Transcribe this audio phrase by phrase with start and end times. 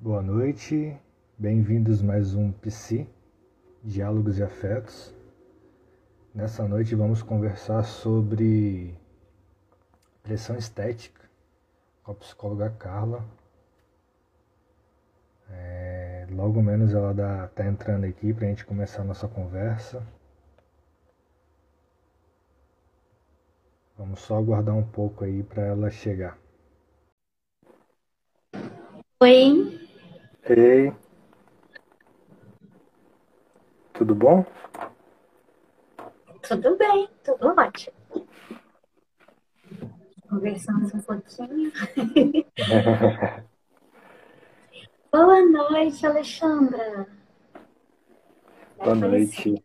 [0.00, 0.98] Boa noite,
[1.38, 3.06] bem-vindos mais um PC,
[3.84, 5.14] Diálogos e Afetos.
[6.34, 8.98] Nessa noite vamos conversar sobre
[10.24, 11.22] pressão estética
[12.02, 13.24] com a psicóloga Carla.
[15.48, 20.04] É, logo menos ela dá, tá entrando aqui para a gente começar a nossa conversa.
[23.96, 26.38] Vamos só aguardar um pouco aí para ela chegar.
[29.20, 29.80] Oi.
[30.44, 30.92] Ei.
[33.92, 34.44] Tudo bom?
[36.42, 37.94] Tudo bem, tudo ótimo.
[40.28, 41.70] Conversamos um pouquinho.
[45.12, 47.06] Boa noite, Alexandra.
[48.78, 49.62] Boa noite.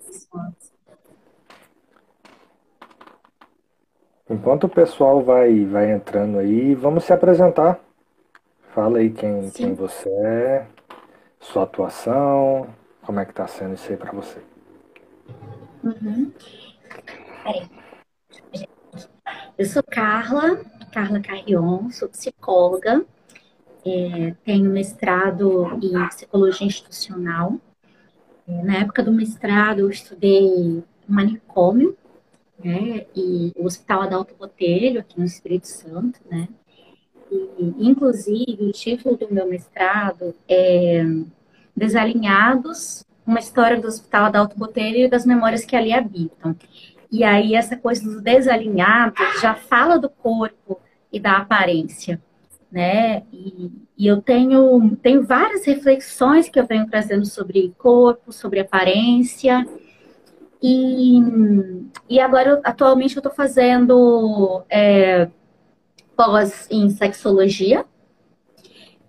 [4.29, 7.79] Enquanto o pessoal vai, vai entrando aí, vamos se apresentar.
[8.73, 10.67] Fala aí quem, quem você é,
[11.39, 12.67] sua atuação,
[13.01, 14.39] como é que tá sendo isso aí para você.
[15.83, 16.31] Uhum.
[17.43, 17.69] Peraí.
[19.57, 20.61] Eu sou Carla,
[20.91, 23.05] Carla Carrion, sou psicóloga,
[23.85, 27.55] é, tenho mestrado em psicologia institucional.
[28.47, 31.97] É, na época do mestrado, eu estudei manicômio,
[32.63, 36.47] né, e o Hospital Adalto Botelho, aqui no Espírito Santo, né,
[37.31, 41.03] e, inclusive, o título do meu mestrado é
[41.75, 46.55] Desalinhados, uma história do Hospital Adalto Botelho e das memórias que ali habitam.
[47.11, 50.79] E aí, essa coisa dos desalinhados já fala do corpo
[51.11, 52.21] e da aparência,
[52.71, 53.23] né?
[53.31, 59.67] E, e, eu tenho, tenho várias reflexões que eu venho trazendo sobre corpo, sobre aparência.
[60.61, 61.19] E,
[62.09, 65.29] e agora, atualmente, eu estou fazendo é,
[66.15, 67.85] pós em sexologia.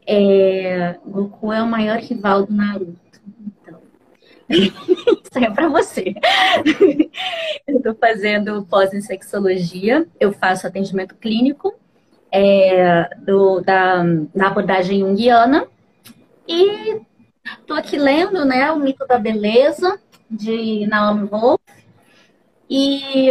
[0.06, 2.98] É, Goku é o maior rival do Naruto.
[3.46, 3.80] Então,
[4.48, 6.14] isso é para você.
[7.66, 10.06] eu estou fazendo pós em sexologia.
[10.20, 11.74] Eu faço atendimento clínico
[12.30, 14.02] é, do, da,
[14.34, 15.66] da abordagem junguiana.
[16.46, 17.00] E
[17.60, 19.98] estou aqui lendo né, o mito da beleza
[20.30, 21.60] de Naomi Wolf
[22.70, 23.30] e,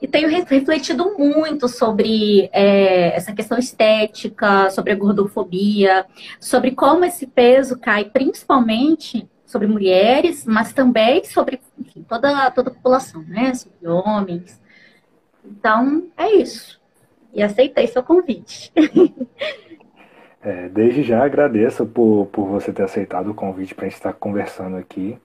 [0.00, 6.06] e, tenho refletido muito sobre é, essa questão estética, sobre a gordofobia,
[6.38, 12.74] sobre como esse peso cai principalmente sobre mulheres, mas também sobre enfim, toda, toda a
[12.74, 13.52] população, né?
[13.54, 14.60] Sobre homens.
[15.44, 16.80] Então, é isso.
[17.32, 18.72] E aceitei seu convite.
[20.42, 24.12] É, desde já agradeço por, por você ter aceitado o convite para a gente estar
[24.12, 25.18] conversando aqui.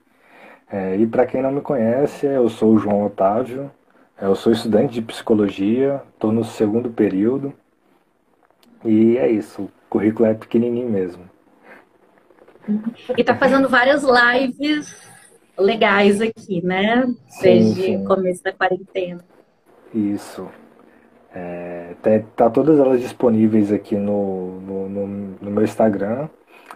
[0.72, 3.70] É, e para quem não me conhece, eu sou o João Otávio,
[4.18, 7.52] é, eu sou estudante de psicologia, estou no segundo período.
[8.82, 11.30] E é isso, o currículo é pequenininho mesmo.
[12.66, 14.96] E está fazendo várias lives
[15.58, 17.06] legais aqui, né?
[17.42, 19.22] Desde o começo da quarentena.
[19.92, 20.48] Isso.
[21.34, 25.06] É, tá, tá, todas elas disponíveis aqui no, no, no,
[25.38, 26.30] no meu Instagram.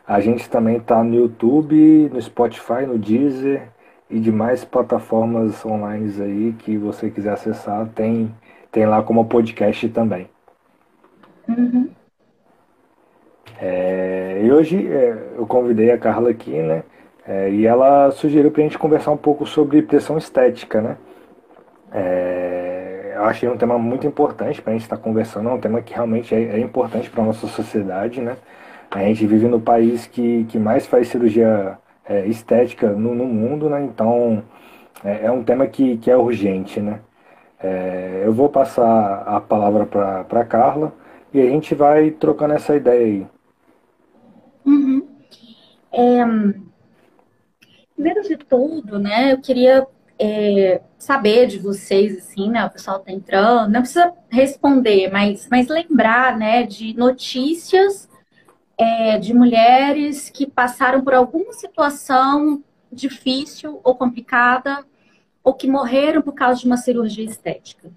[0.06, 3.74] A gente também está no YouTube, no Spotify, no Deezer
[4.08, 8.32] e demais plataformas online aí que você quiser acessar, tem,
[8.70, 10.28] tem lá como podcast também.
[11.48, 11.90] Uhum.
[13.60, 16.82] É, e hoje é, eu convidei a Carla aqui, né?
[17.26, 20.96] É, e ela sugeriu para a gente conversar um pouco sobre pressão estética, né?
[21.92, 25.60] É, eu achei um tema muito importante para a gente estar tá conversando, é um
[25.60, 28.36] tema que realmente é, é importante para a nossa sociedade, né?
[28.90, 31.78] A gente vive no país que, que mais faz cirurgia
[32.08, 33.82] é, estética no, no, mundo, né?
[33.82, 34.42] Então
[35.04, 37.00] é, é, um tema que, que é urgente, né?
[37.58, 40.92] É, eu vou passar a palavra para Carla
[41.32, 43.26] e a gente vai trocando essa ideia aí.
[44.64, 45.06] Uhum.
[45.92, 46.24] É,
[47.94, 49.32] primeiro de tudo, né?
[49.32, 49.86] Eu queria
[50.18, 52.64] é, saber de vocês, assim, né?
[52.64, 58.08] O pessoal tá entrando, não precisa responder, mas, mas lembrar, né, de notícias
[58.78, 62.62] é, de mulheres que passaram por alguma situação
[62.92, 64.84] difícil ou complicada
[65.42, 67.90] ou que morreram por causa de uma cirurgia estética.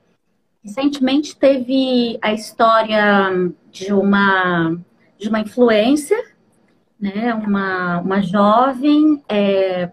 [0.63, 3.31] Recentemente teve a história
[3.71, 4.77] de uma
[5.17, 6.35] de uma influencer,
[6.99, 9.89] né, uma, uma jovem é,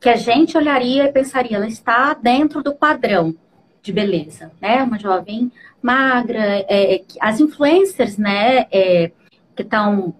[0.00, 3.34] que a gente olharia e pensaria, ela está dentro do padrão
[3.82, 5.52] de beleza, né, uma jovem
[5.82, 9.12] magra, é, as influencers, né, é,
[9.58, 10.14] que estão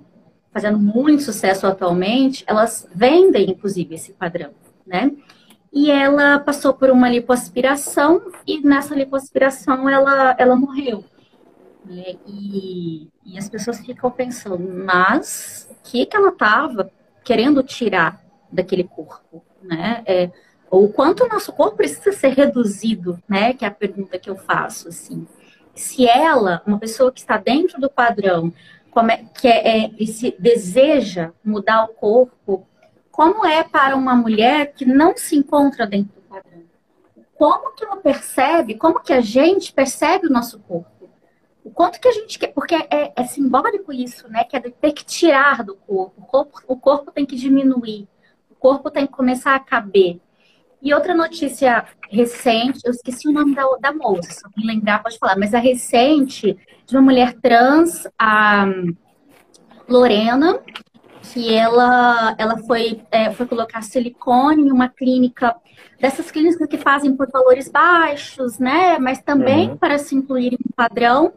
[0.50, 4.50] fazendo muito sucesso atualmente, elas vendem, inclusive, esse padrão,
[4.84, 5.12] né?
[5.72, 11.04] e ela passou por uma lipoaspiração e nessa lipoaspiração ela, ela morreu.
[11.84, 12.16] Né?
[12.26, 16.90] E, e as pessoas ficam pensando, mas o que, que ela estava
[17.24, 18.20] querendo tirar
[18.50, 19.44] daquele corpo?
[19.62, 20.02] Né?
[20.04, 20.30] É,
[20.94, 23.54] quanto o nosso corpo precisa ser reduzido, né?
[23.54, 25.26] Que é a pergunta que eu faço, assim.
[25.74, 28.52] Se ela, uma pessoa que está dentro do padrão,
[28.90, 29.90] como é, que é, é,
[30.38, 32.66] deseja mudar o corpo,
[33.10, 36.62] como é para uma mulher que não se encontra dentro do padrão?
[37.34, 41.08] Como que ela percebe, como que a gente percebe o nosso corpo?
[41.64, 44.42] O quanto que a gente quer, porque é, é simbólico isso, né?
[44.44, 46.14] Que é ter que tirar do corpo.
[46.16, 46.62] O, corpo.
[46.66, 48.08] o corpo tem que diminuir.
[48.50, 50.18] O corpo tem que começar a caber.
[50.82, 55.18] E outra notícia recente, eu esqueci o nome da, da moça, se alguém lembrar pode
[55.18, 58.64] falar, mas a recente de uma mulher trans, a
[59.88, 60.60] Lorena,
[61.22, 65.56] que ela, ela foi, é, foi colocar silicone em uma clínica,
[66.00, 68.98] dessas clínicas que fazem por valores baixos, né?
[68.98, 69.76] Mas também uhum.
[69.76, 71.32] para se incluir em um padrão.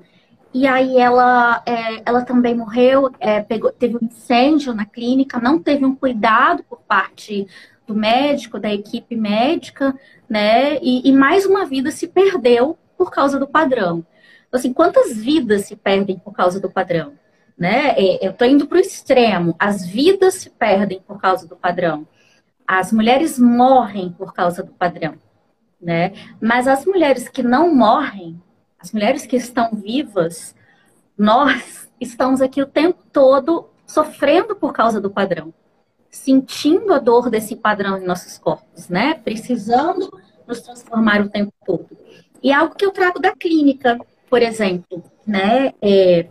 [0.54, 5.58] E aí ela, é, ela também morreu, é, pegou, teve um incêndio na clínica, não
[5.60, 7.48] teve um cuidado por parte
[7.92, 9.94] do médico, da equipe médica,
[10.30, 10.78] né?
[10.82, 14.06] E, e mais uma vida se perdeu por causa do padrão.
[14.48, 17.14] Então, assim, quantas vidas se perdem por causa do padrão?
[17.58, 17.90] Né?
[17.98, 19.56] É, eu estou indo para o extremo.
[19.60, 22.08] As vidas se perdem por causa do padrão.
[22.66, 25.16] As mulheres morrem por causa do padrão.
[25.82, 26.14] Né?
[26.42, 28.42] Mas as mulheres que não morrem,
[28.80, 30.56] as mulheres que estão vivas,
[31.18, 35.54] nós estamos aqui o tempo todo sofrendo por causa do padrão
[36.12, 39.14] sentindo a dor desse padrão em nossos corpos, né?
[39.14, 40.12] Precisando
[40.46, 41.88] nos transformar o tempo todo.
[42.44, 43.98] E é algo que eu trago da clínica,
[44.30, 45.74] por exemplo, né?
[45.82, 46.28] É,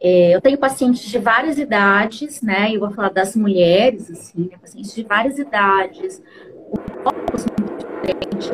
[0.00, 2.74] é, eu tenho pacientes de várias idades, né?
[2.74, 4.56] Eu vou falar das mulheres, assim, né?
[4.58, 6.22] pacientes de várias idades,
[7.02, 8.52] corpos muito diferentes.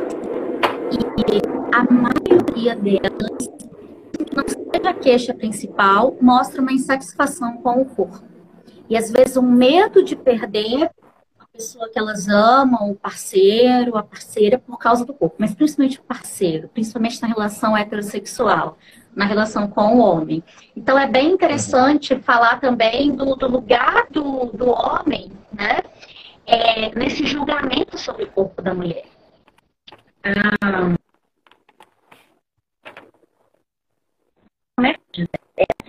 [1.28, 1.42] E
[1.72, 3.50] a maioria delas,
[4.34, 8.35] não seja a queixa principal, mostra uma insatisfação com o corpo.
[8.88, 10.90] E às vezes um medo de perder
[11.38, 15.98] a pessoa que elas amam, o parceiro, a parceira, por causa do corpo, mas principalmente
[15.98, 18.78] o parceiro, principalmente na relação heterossexual,
[19.14, 20.44] na relação com o homem.
[20.76, 22.22] Então é bem interessante uhum.
[22.22, 25.82] falar também do, do lugar do, do homem, né?
[26.46, 29.04] É, nesse julgamento sobre o corpo da mulher.
[30.22, 30.94] Ah,
[34.76, 35.26] como é que?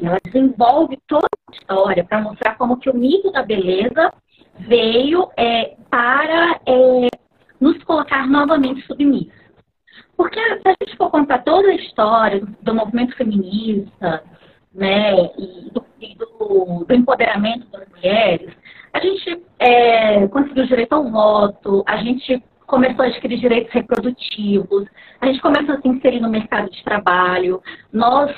[0.02, 4.14] Ela desenvolve toda a história para mostrar como que o mito da beleza
[4.60, 7.08] veio é, para é,
[7.60, 9.34] nos colocar novamente submissos.
[10.16, 14.24] Porque se a gente for contar toda a história do, do movimento feminista,
[14.74, 18.52] né, e do, e do, do empoderamento das mulheres,
[18.94, 24.88] a gente é, conseguiu direito ao voto, a gente começou a adquirir direitos reprodutivos,
[25.22, 27.62] a gente começou a se inserir no mercado de trabalho,
[27.94, 28.36] nós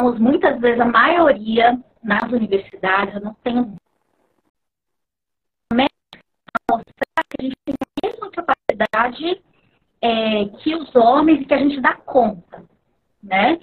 [0.00, 3.76] somos muitas vezes a maioria nas universidades, eu não tenho
[6.70, 9.42] mostrar que a gente tem a mesma capacidade
[10.02, 12.62] é, que os homens e que a gente dá conta,
[13.22, 13.58] né?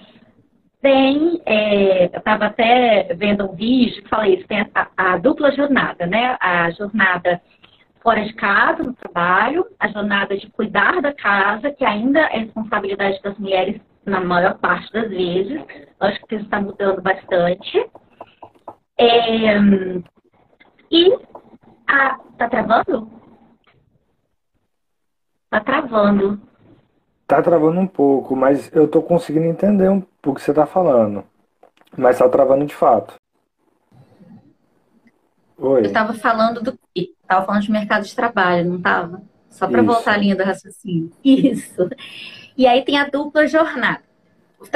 [0.80, 6.06] Tem, é, eu estava até vendo um vídeo fala isso, tem a, a, dupla jornada,
[6.06, 6.36] né?
[6.40, 7.40] A jornada
[8.02, 13.22] fora de casa, no trabalho, a jornada de cuidar da casa, que ainda é responsabilidade
[13.22, 15.62] das mulheres na maior parte das vezes.
[16.00, 17.90] Acho que isso está mudando bastante.
[18.98, 19.36] É,
[20.90, 21.18] e
[21.86, 23.10] a, tá travando?
[25.50, 26.40] Tá travando.
[27.26, 30.66] Tá travando um pouco, mas eu tô conseguindo entender um pouco o que você tá
[30.66, 31.24] falando.
[31.96, 33.14] Mas tá travando de fato.
[35.58, 35.86] Oi.
[35.86, 37.14] Eu tava falando do quê?
[37.26, 39.22] Tava falando de mercado de trabalho, não tava?
[39.48, 41.12] Só para voltar a linha do raciocínio.
[41.22, 41.88] Isso.
[42.56, 44.02] E aí tem a dupla jornada.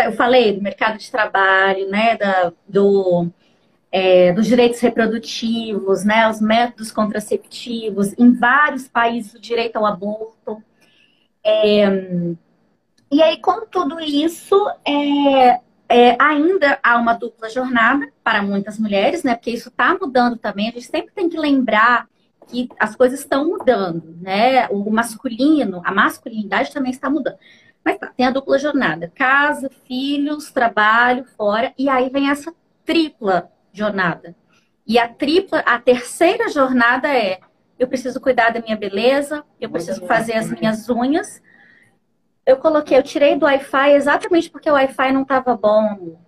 [0.04, 2.16] Eu falei do mercado de trabalho, né?
[2.16, 3.28] Da, do,
[3.92, 6.28] é, dos direitos reprodutivos, né?
[6.28, 8.12] Os métodos contraceptivos.
[8.18, 10.62] Em vários países, o direito ao aborto.
[11.44, 11.84] É,
[13.10, 19.22] e aí, com tudo isso, é, é, ainda há uma dupla jornada para muitas mulheres,
[19.22, 19.34] né?
[19.34, 20.68] Porque isso está mudando também.
[20.68, 22.08] A gente sempre tem que lembrar
[22.48, 24.68] que as coisas estão mudando, né?
[24.68, 27.38] O masculino, a masculinidade também está mudando.
[27.86, 32.52] Mas tá, tem a dupla jornada: casa, filhos, trabalho, fora, e aí vem essa
[32.84, 34.34] tripla jornada.
[34.84, 37.38] E a tripla, a terceira jornada é:
[37.78, 41.40] eu preciso cuidar da minha beleza, eu preciso fazer as minhas unhas.
[42.44, 46.18] Eu coloquei, eu tirei do Wi-Fi exatamente porque o Wi-Fi não estava bom.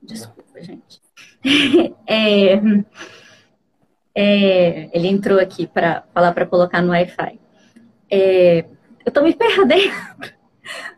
[0.00, 1.02] Desculpa, gente.
[2.06, 2.54] é,
[4.14, 7.38] é, ele entrou aqui para falar para colocar no Wi-Fi.
[8.10, 8.64] é,
[9.04, 9.92] eu tô me perdendo.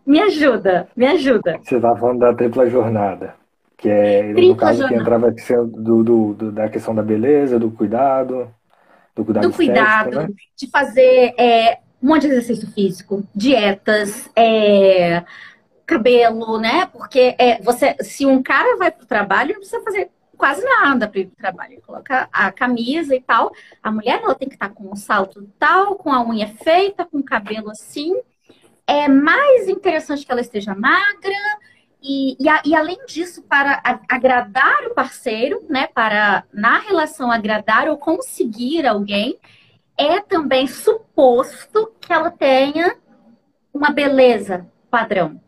[0.06, 1.60] me ajuda, me ajuda.
[1.62, 3.34] Você tá falando da tripla jornada.
[3.76, 4.94] Que é, tripla no caso, jornada.
[4.94, 8.48] que entrava do, do, do, da questão da beleza, do cuidado,
[9.14, 10.28] do cuidado, do cuidado né?
[10.56, 15.22] de fazer é, um monte de exercício físico, dietas, é,
[15.86, 16.86] cabelo, né?
[16.86, 21.08] Porque é, você, se um cara vai para o trabalho, não precisa fazer quase nada
[21.08, 21.82] para ir para o trabalho.
[21.86, 23.52] Coloca a camisa e tal.
[23.82, 27.04] A mulher ela tem que estar tá com um salto tal, com a unha feita,
[27.04, 28.14] com o cabelo assim.
[28.86, 31.34] É mais interessante que ela esteja magra.
[32.02, 35.86] E, e, a, e além disso, para agradar o parceiro, né?
[35.86, 39.38] Para na relação agradar ou conseguir alguém,
[39.96, 42.96] é também suposto que ela tenha
[43.72, 45.40] uma beleza padrão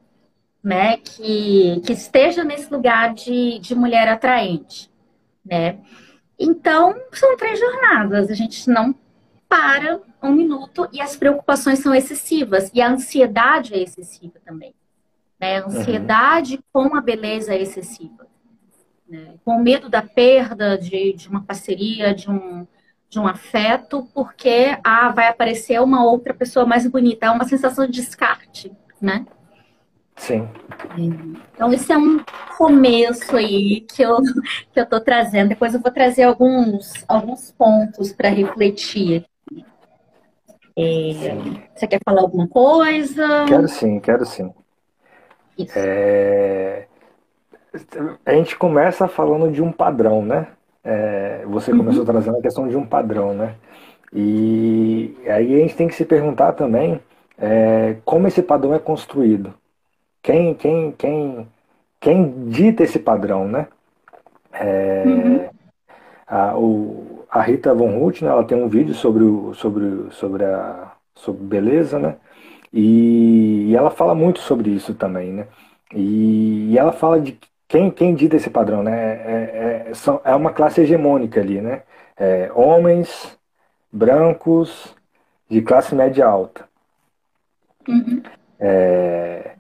[0.64, 4.90] né, que, que esteja nesse lugar de, de mulher atraente,
[5.44, 5.78] né?
[6.38, 8.94] Então, são três jornadas, a gente não
[9.46, 14.74] para um minuto e as preocupações são excessivas e a ansiedade é excessiva também.
[15.38, 15.58] Né?
[15.58, 16.88] A ansiedade uhum.
[16.88, 18.26] com a beleza é excessiva.
[19.08, 19.34] Né?
[19.44, 22.66] Com medo da perda de, de uma parceria, de um,
[23.08, 27.26] de um afeto, porque ah, vai aparecer uma outra pessoa mais bonita.
[27.26, 29.24] É uma sensação de descarte, né?
[30.16, 30.48] Sim.
[30.96, 32.20] Então, esse é um
[32.56, 34.18] começo aí que eu,
[34.72, 35.48] que eu tô trazendo.
[35.48, 39.26] Depois eu vou trazer alguns, alguns pontos para refletir.
[40.76, 41.36] É,
[41.74, 43.44] você quer falar alguma coisa?
[43.46, 44.52] Quero sim, quero sim.
[45.76, 46.86] É,
[48.24, 50.48] a gente começa falando de um padrão, né?
[50.82, 51.78] É, você uhum.
[51.78, 53.54] começou trazendo a questão de um padrão, né?
[54.12, 57.00] E aí a gente tem que se perguntar também
[57.38, 59.54] é, como esse padrão é construído
[60.24, 61.48] quem, quem, quem,
[62.00, 63.68] quem dita esse padrão, né?
[64.52, 65.48] É, uhum.
[66.26, 70.44] a, o, a Rita Von Huth, né, ela tem um vídeo sobre, o, sobre, sobre,
[70.44, 72.16] a, sobre beleza, né?
[72.72, 75.46] E, e ela fala muito sobre isso também, né?
[75.94, 77.38] E, e ela fala de
[77.68, 78.96] quem, quem dita esse padrão, né?
[78.96, 81.82] É, é, são, é uma classe hegemônica ali, né?
[82.16, 83.38] É, homens
[83.92, 84.94] brancos
[85.50, 86.66] de classe média alta.
[87.86, 88.22] Uhum.
[88.58, 89.53] É,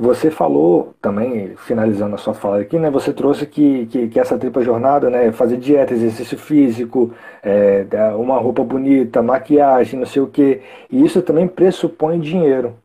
[0.00, 2.90] você falou também, finalizando a sua fala aqui, né?
[2.90, 5.30] Você trouxe que, que, que essa tripla jornada, né?
[5.30, 7.84] Fazer dieta, exercício físico, é,
[8.16, 10.62] uma roupa bonita, maquiagem, não sei o quê.
[10.90, 12.76] E isso também pressupõe dinheiro.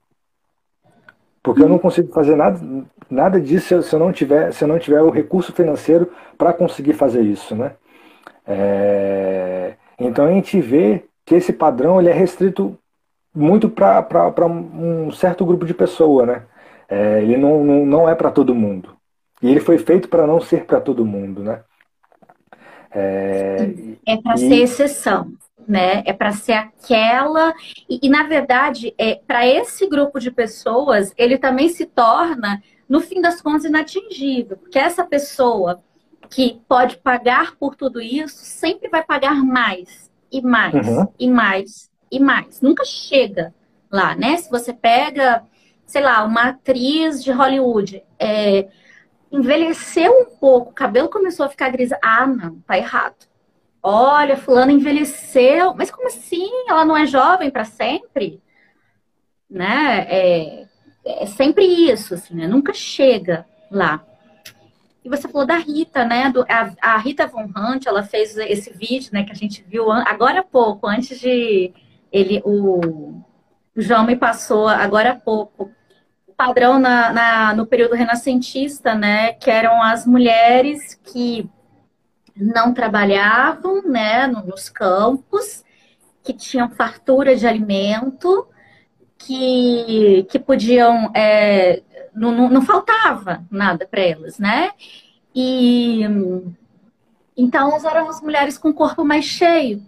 [1.42, 2.60] Porque eu não consigo fazer nada,
[3.10, 6.94] nada disso se eu não tiver, se eu não tiver o recurso financeiro para conseguir
[6.94, 7.76] fazer isso, né?
[8.46, 12.78] É, então a gente vê que esse padrão ele é restrito
[13.34, 16.44] muito para um certo grupo de pessoa, né?
[16.88, 18.96] É, ele não, não, não é para todo mundo.
[19.42, 21.62] E ele foi feito para não ser para todo mundo, né?
[22.92, 23.74] É,
[24.06, 24.38] é para e...
[24.38, 25.34] ser exceção,
[25.68, 26.02] né?
[26.06, 27.54] É para ser aquela.
[27.90, 33.02] E, e, na verdade, é, para esse grupo de pessoas, ele também se torna, no
[33.02, 34.58] fim das contas, inatingível.
[34.58, 35.84] Porque essa pessoa
[36.30, 41.08] que pode pagar por tudo isso sempre vai pagar mais, e mais, uhum.
[41.20, 42.62] e mais, e mais.
[42.62, 43.54] Nunca chega
[43.92, 44.38] lá, né?
[44.38, 45.44] Se você pega
[45.86, 48.68] sei lá, uma atriz de Hollywood é,
[49.32, 51.92] envelheceu um pouco, o cabelo começou a ficar gris.
[52.04, 53.28] Ah, não, tá errado.
[53.82, 56.50] Olha, fulana envelheceu, mas como assim?
[56.68, 58.42] Ela não é jovem para sempre?
[59.50, 60.08] Né?
[60.10, 60.68] É,
[61.06, 62.48] é, sempre isso, assim, né?
[62.48, 64.04] Nunca chega lá.
[65.04, 66.32] E você falou da Rita, né?
[66.32, 69.24] Do, a, a, Rita Von Hunt, ela fez esse vídeo, né?
[69.24, 71.72] Que a gente viu agora há pouco, antes de
[72.12, 73.22] ele, o,
[73.76, 75.75] o João me passou agora há pouco
[76.38, 81.50] padrão na, na, no período renascentista, né, que eram as mulheres que
[82.36, 85.64] não trabalhavam, né, nos campos,
[86.24, 88.48] que tinham fartura de alimento,
[89.18, 91.82] que, que podiam, é,
[92.14, 94.72] não, não, não faltava nada para elas, né?
[95.34, 96.02] E
[97.38, 99.82] então eram as mulheres com o corpo mais cheio,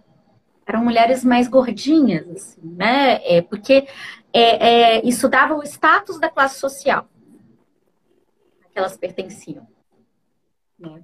[0.66, 3.20] eram mulheres mais gordinhas, assim, né?
[3.24, 3.88] É, porque
[4.38, 7.08] é, é, isso dava o status da classe social
[8.64, 9.66] a que elas pertenciam.
[10.80, 11.02] Né?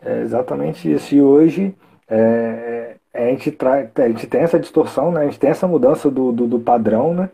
[0.00, 1.14] É exatamente isso.
[1.14, 1.74] E hoje
[2.08, 3.90] é, é, a, gente tra...
[3.94, 5.22] a gente tem essa distorção, né?
[5.22, 7.30] a gente tem essa mudança do, do, do padrão, né?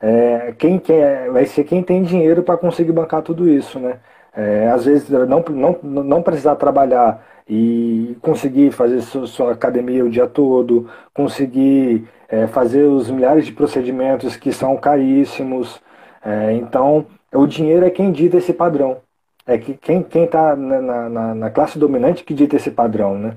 [0.00, 4.00] É, quem quer, vai ser quem tem dinheiro para conseguir bancar tudo isso, né?
[4.36, 10.10] É, às vezes não, não, não precisar trabalhar e conseguir fazer sua, sua academia o
[10.10, 15.80] dia todo, conseguir é, fazer os milhares de procedimentos que são caríssimos.
[16.22, 19.00] É, então, o dinheiro é quem dita esse padrão.
[19.46, 23.36] É que quem está na, na, na, classe dominante que dita esse padrão, né?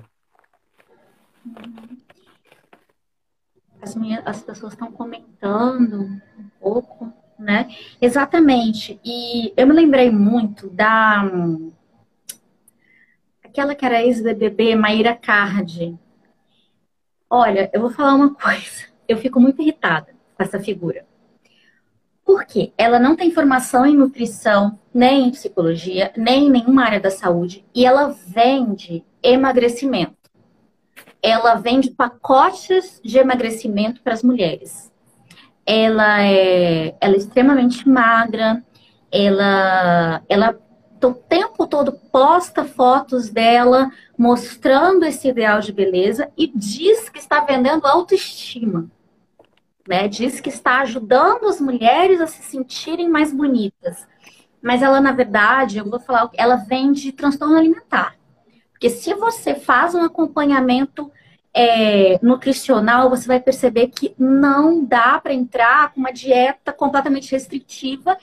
[3.82, 6.02] as, minhas, as pessoas estão comentando
[6.40, 7.70] um pouco, né?
[8.02, 9.00] Exatamente.
[9.04, 11.30] E eu me lembrei muito da
[13.44, 15.98] aquela que era ex-BBB, Maíra Cardi.
[17.30, 18.86] Olha, eu vou falar uma coisa.
[19.08, 21.06] Eu fico muito irritada com essa figura.
[22.24, 22.74] Por quê?
[22.78, 27.66] Ela não tem formação em nutrição, nem em psicologia, nem em nenhuma área da saúde,
[27.74, 30.16] e ela vende emagrecimento.
[31.22, 34.92] Ela vende pacotes de emagrecimento para as mulheres.
[35.66, 38.64] Ela é, ela é extremamente magra,
[39.12, 40.58] ela, ela
[41.06, 47.42] o tempo todo posta fotos dela mostrando esse ideal de beleza e diz que está
[47.42, 48.90] vendendo autoestima.
[49.88, 50.08] Né?
[50.08, 54.08] Diz que está ajudando as mulheres a se sentirem mais bonitas.
[54.62, 58.16] Mas ela, na verdade, eu vou falar, ela vende transtorno alimentar.
[58.72, 61.12] Porque se você faz um acompanhamento
[61.54, 68.18] é, nutricional, você vai perceber que não dá para entrar com uma dieta completamente restritiva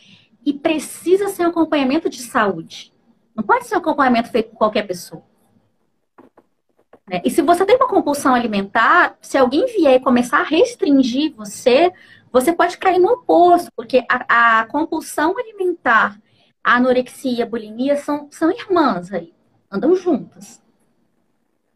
[0.45, 2.93] e precisa ser um acompanhamento de saúde.
[3.35, 5.23] Não pode ser um acompanhamento feito por qualquer pessoa.
[7.09, 7.21] Né?
[7.25, 11.93] E se você tem uma compulsão alimentar, se alguém vier e começar a restringir você,
[12.33, 16.19] você pode cair no oposto, porque a, a compulsão alimentar,
[16.63, 19.33] a anorexia, a bulimia são, são irmãs aí,
[19.71, 20.63] andam juntas.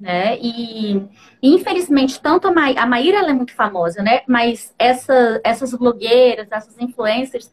[0.00, 0.38] Né?
[0.38, 1.02] E,
[1.42, 4.22] infelizmente, tanto a, Ma a Maíra é muito famosa, né?
[4.28, 7.52] Mas essa, essas blogueiras, essas influencers,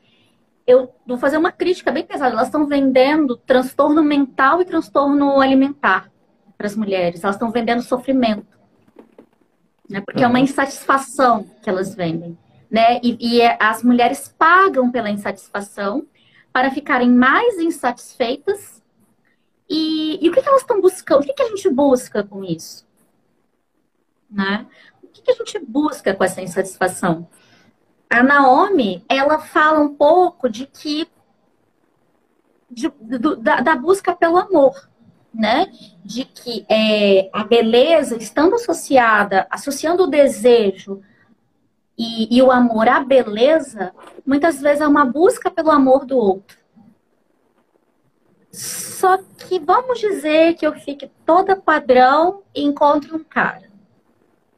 [0.67, 2.33] eu vou fazer uma crítica bem pesada.
[2.33, 6.11] Elas estão vendendo transtorno mental e transtorno alimentar
[6.57, 7.23] para as mulheres.
[7.23, 8.57] Elas estão vendendo sofrimento.
[9.89, 10.01] Né?
[10.01, 10.25] Porque uhum.
[10.25, 12.37] é uma insatisfação que elas vendem.
[12.69, 12.99] Né?
[13.03, 16.05] E, e é, as mulheres pagam pela insatisfação
[16.51, 18.81] para ficarem mais insatisfeitas.
[19.69, 21.21] E, e o que, que elas estão buscando?
[21.21, 22.85] O que, que a gente busca com isso?
[24.29, 24.65] Né?
[25.01, 27.27] O que, que a gente busca com essa insatisfação?
[28.09, 31.07] a Naomi, ela fala um pouco de que
[32.69, 34.89] de, do, da, da, busca pelo amor,
[35.35, 35.67] né?
[36.03, 41.01] De que é, a beleza, estando associada, associando o desejo
[41.97, 43.93] e, e o amor à beleza,
[44.25, 46.57] muitas vezes é uma busca pelo amor do outro.
[48.51, 53.69] Só que vamos dizer que eu fique toda padrão e encontre um cara.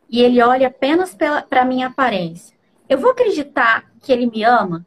[0.09, 1.17] E ele olha apenas
[1.49, 2.55] para minha aparência.
[2.87, 4.85] Eu vou acreditar que ele me ama?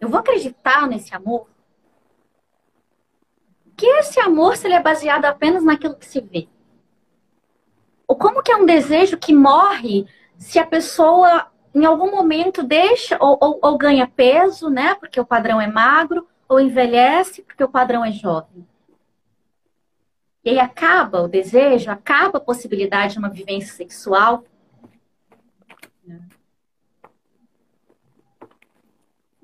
[0.00, 1.48] Eu vou acreditar nesse amor?
[3.78, 6.48] Que esse amor se ele é baseado apenas naquilo que se vê?
[8.08, 10.04] Ou como que é um desejo que morre
[10.36, 14.96] se a pessoa em algum momento deixa ou, ou, ou ganha peso, né?
[14.96, 18.66] Porque o padrão é magro, ou envelhece porque o padrão é jovem.
[20.44, 24.42] E aí acaba o desejo, acaba a possibilidade de uma vivência sexual.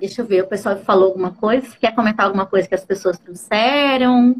[0.04, 1.66] Deixa eu ver, o pessoal falou alguma coisa?
[1.80, 4.36] Quer comentar alguma coisa que as pessoas trouxeram?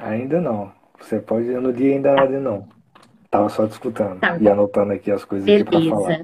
[0.00, 0.72] Ainda não.
[1.00, 2.66] Você pode ir no dia ainda nada não.
[3.30, 4.36] Tava só discutando tá.
[4.40, 5.68] e anotando aqui as coisas Beleza.
[5.68, 6.20] aqui para falar.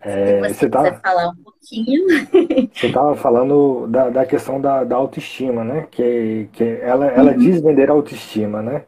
[0.00, 2.26] É, você, você falar um pouquinho.
[2.74, 5.86] você estava falando da, da questão da, da, autoestima, né?
[5.88, 7.38] Que, que ela, ela uhum.
[7.38, 8.82] diz vender autoestima, né?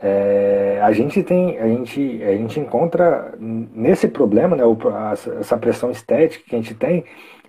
[0.00, 4.62] É, a gente tem, a gente, a gente encontra nesse problema, né?
[5.38, 7.04] Essa pressão estética que a gente tem,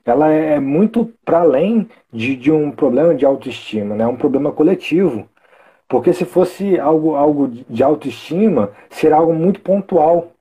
[0.05, 4.03] ela é muito para além de, de um problema de autoestima, né?
[4.03, 5.27] é um problema coletivo.
[5.87, 10.31] Porque se fosse algo, algo de autoestima, seria algo muito pontual.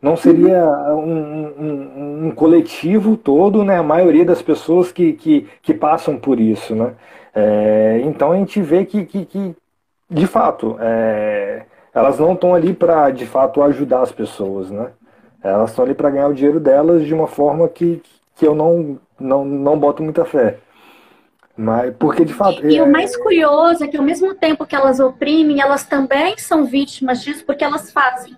[0.00, 3.78] Não seria um, um, um, coletivo todo, né?
[3.78, 6.94] A maioria das pessoas que, que, que passam por isso, né?
[7.34, 9.56] É, então a gente vê que, que, que
[10.10, 14.90] de fato, é, elas não estão ali para, de fato, ajudar as pessoas, né?
[15.42, 18.02] Elas estão ali para ganhar o dinheiro delas de uma forma que,
[18.38, 20.60] que eu não, não, não boto muita fé.
[21.56, 22.64] Mas, porque de fato.
[22.64, 22.82] E é...
[22.82, 27.20] o mais curioso é que ao mesmo tempo que elas oprimem, elas também são vítimas
[27.20, 28.36] disso, porque elas fazem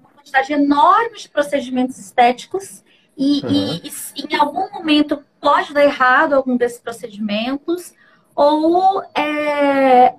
[0.00, 2.84] uma quantidade enorme de procedimentos estéticos
[3.18, 3.50] e, uhum.
[3.50, 7.92] e, e, em algum momento pode dar errado algum desses procedimentos,
[8.36, 10.14] ou é,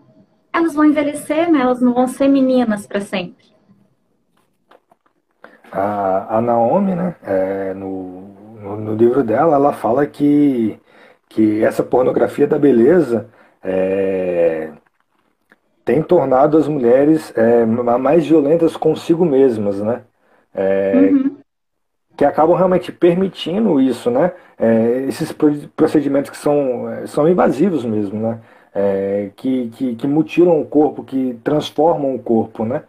[0.52, 1.62] elas vão envelhecer, né?
[1.62, 3.46] Elas não vão ser meninas para sempre.
[5.72, 10.80] A, a Naomi, né, é, no, no, no, livro dela, ela fala que,
[11.28, 13.28] que essa pornografia da beleza
[13.64, 14.72] é,
[15.84, 20.04] tem tornado as mulheres é, mais violentas consigo mesmas, né?
[20.54, 21.38] É, uhum.
[22.16, 24.32] Que acabam realmente permitindo isso, né?
[24.60, 25.36] É, esses
[25.76, 28.40] procedimentos que são, é, são invasivos mesmo, né?
[28.74, 32.84] É, que, que, que, mutilam o corpo, que transformam o corpo, né?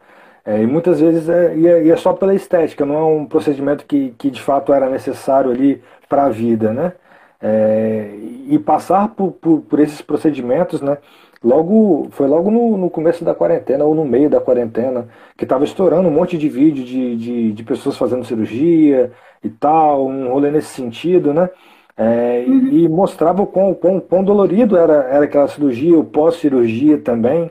[0.44, 3.26] É, e muitas vezes é, e é, e é, só pela estética, não é um
[3.26, 6.92] procedimento que, que de fato era necessário ali para a vida, né?
[7.40, 8.10] É,
[8.48, 10.98] e passar por, por, por, esses procedimentos, né?
[11.42, 15.64] Logo, foi logo no, no, começo da quarentena ou no meio da quarentena, que estava
[15.64, 20.50] estourando um monte de vídeo de, de, de, pessoas fazendo cirurgia e tal, um rolê
[20.50, 21.50] nesse sentido, né?
[21.96, 22.68] É, uhum.
[22.68, 27.50] E mostrava o quão, quão, quão dolorido era, era aquela cirurgia, o pós-cirurgia também.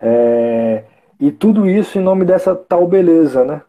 [0.00, 0.84] É,
[1.20, 3.62] e tudo isso em nome dessa tal beleza, né?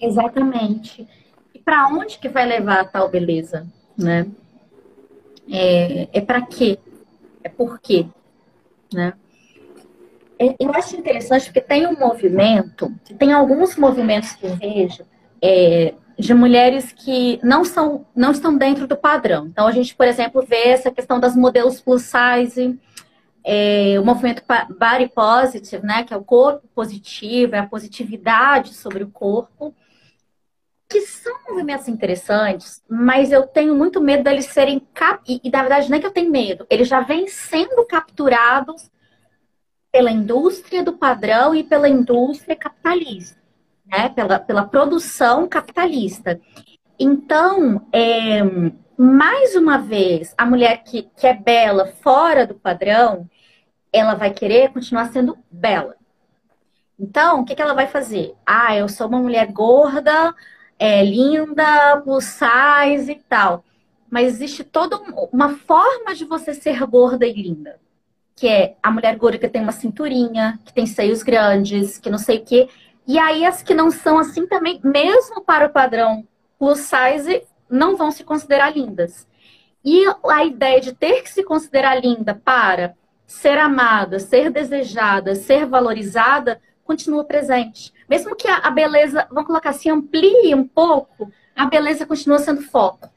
[0.00, 1.06] Exatamente.
[1.54, 4.26] E para onde que vai levar a tal beleza, né?
[5.50, 6.78] É, é para quê?
[7.44, 8.06] É por quê,
[8.92, 9.12] né?
[10.38, 15.04] É, eu acho interessante porque tem um movimento, tem alguns movimentos que eu vejo
[15.42, 19.46] é, de mulheres que não são, não estão dentro do padrão.
[19.48, 22.78] Então a gente, por exemplo, vê essa questão das modelos plus size,
[23.44, 29.02] é, o movimento body positive, né, que é o corpo positivo, é a positividade sobre
[29.02, 29.74] o corpo,
[30.88, 35.22] que são movimentos interessantes, mas eu tenho muito medo deles serem cap...
[35.26, 38.90] e, e na verdade não é que eu tenho medo, eles já vêm sendo capturados
[39.92, 43.40] pela indústria do padrão e pela indústria capitalista,
[43.86, 46.40] né, pela, pela produção capitalista.
[46.98, 48.40] Então, é,
[49.02, 53.26] mais uma vez, a mulher que, que é bela fora do padrão,
[53.90, 55.96] ela vai querer continuar sendo bela.
[56.98, 58.34] Então, o que, que ela vai fazer?
[58.44, 60.34] Ah, eu sou uma mulher gorda,
[60.78, 63.64] é, linda, plus size e tal.
[64.10, 65.00] Mas existe toda
[65.32, 67.80] uma forma de você ser gorda e linda.
[68.36, 72.18] Que é a mulher gorda que tem uma cinturinha, que tem seios grandes, que não
[72.18, 72.68] sei o quê.
[73.06, 77.96] E aí as que não são assim também, mesmo para o padrão plus size, não
[77.96, 79.26] vão se considerar lindas.
[79.84, 82.94] E a ideia de ter que se considerar linda para
[83.26, 87.92] ser amada, ser desejada, ser valorizada, continua presente.
[88.08, 93.08] Mesmo que a beleza, vamos colocar assim, amplie um pouco, a beleza continua sendo foco.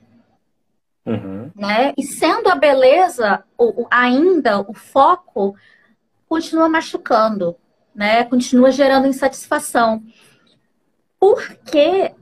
[1.05, 1.51] Uhum.
[1.55, 1.93] Né?
[1.97, 5.55] E sendo a beleza o, ainda o foco,
[6.29, 7.57] continua machucando,
[7.93, 8.23] né?
[8.25, 10.03] continua gerando insatisfação.
[11.19, 12.13] Porque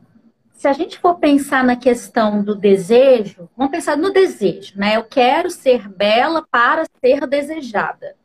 [0.62, 4.96] se a gente for pensar na questão do desejo, vamos pensar no desejo, né?
[4.96, 8.16] Eu quero ser bela para ser desejada.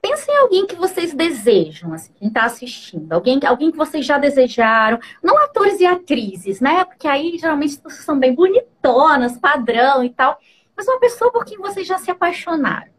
[0.00, 3.12] Pensa em alguém que vocês desejam, assim, quem está assistindo.
[3.12, 4.98] Alguém, alguém que vocês já desejaram.
[5.22, 6.82] Não atores e atrizes, né?
[6.86, 10.38] Porque aí geralmente são bem bonitonas, padrão e tal.
[10.74, 12.90] Mas uma pessoa por quem vocês já se apaixonaram.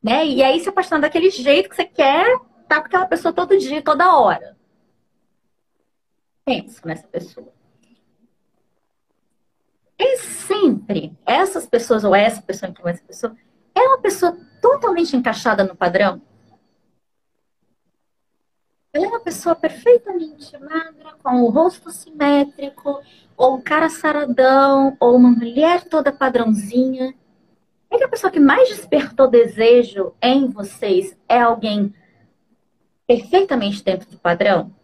[0.00, 0.24] Né?
[0.24, 3.82] E aí se apaixonar daquele jeito que você quer tá com aquela pessoa todo dia,
[3.82, 4.56] toda hora
[6.48, 7.52] penso nessa pessoa.
[9.98, 13.36] E sempre essas pessoas, ou essa pessoa que essa pessoa,
[13.74, 16.22] é uma pessoa totalmente encaixada no padrão.
[18.94, 22.98] Ela é uma pessoa perfeitamente magra, com o rosto simétrico,
[23.36, 27.14] ou um cara saradão, ou uma mulher toda padrãozinha.
[27.90, 31.94] É que a pessoa que mais despertou desejo em vocês é alguém
[33.06, 34.77] perfeitamente dentro do padrão?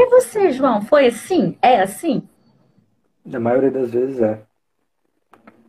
[0.00, 1.58] E você, João, foi assim?
[1.60, 2.22] É assim?
[3.22, 4.40] Na maioria das vezes é.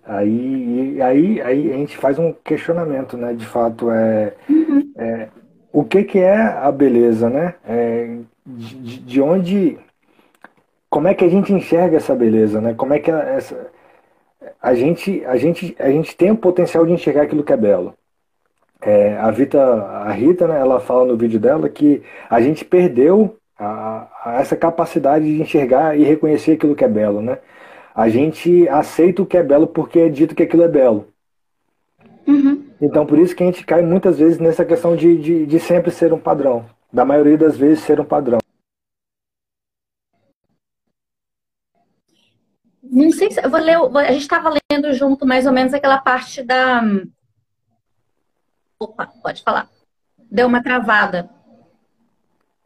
[0.06, 3.34] Aí, aí, aí a gente faz um questionamento, né?
[3.34, 4.90] De fato, é, uhum.
[4.96, 5.28] é
[5.74, 7.56] o que, que é a beleza, né?
[7.66, 9.78] É, de, de onde,
[10.90, 12.74] como é que a gente enxerga essa beleza, né?
[12.74, 13.70] Como é que essa,
[14.62, 17.94] a gente, a gente, a gente tem o potencial de enxergar aquilo que é belo.
[18.80, 20.58] É, a Vita, a Rita, né?
[20.58, 25.96] Ela fala no vídeo dela que a gente perdeu a, a essa capacidade de enxergar
[25.96, 27.38] e reconhecer aquilo que é belo, né?
[27.94, 31.08] A gente aceita o que é belo porque é dito que aquilo é belo.
[32.26, 32.66] Uhum.
[32.82, 35.92] Então, por isso que a gente cai muitas vezes nessa questão de, de, de sempre
[35.92, 36.66] ser um padrão.
[36.92, 38.40] Da maioria das vezes, ser um padrão.
[42.84, 43.78] Não sei se eu vou ler.
[43.78, 46.82] A gente estava lendo junto mais ou menos aquela parte da.
[48.80, 49.70] Opa, pode falar.
[50.30, 51.30] Deu uma travada.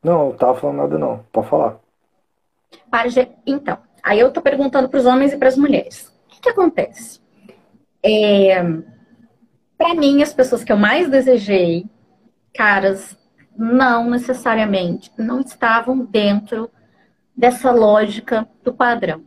[0.06, 1.26] Não, não tava falando nada não.
[1.32, 1.80] Pode falar.
[3.44, 6.14] Então, aí eu tô perguntando para os homens e para as mulheres.
[6.28, 7.20] O que, que acontece?
[8.04, 8.64] É,
[9.76, 11.88] para mim, as pessoas que eu mais desejei,
[12.54, 13.18] caras,
[13.58, 16.70] não necessariamente, não estavam dentro
[17.36, 19.24] dessa lógica do padrão.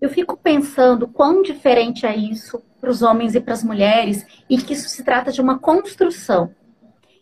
[0.00, 4.56] Eu fico pensando quão diferente é isso para os homens e para as mulheres e
[4.56, 6.54] que isso se trata de uma construção.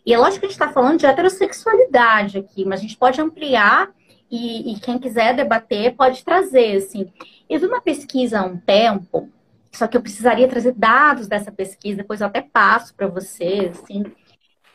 [0.05, 3.21] E é lógico que a gente está falando de heterossexualidade aqui, mas a gente pode
[3.21, 3.89] ampliar
[4.29, 7.11] e, e, quem quiser debater pode trazer, assim.
[7.49, 9.29] Eu vi uma pesquisa há um tempo,
[9.71, 14.05] só que eu precisaria trazer dados dessa pesquisa, depois eu até passo para vocês, assim,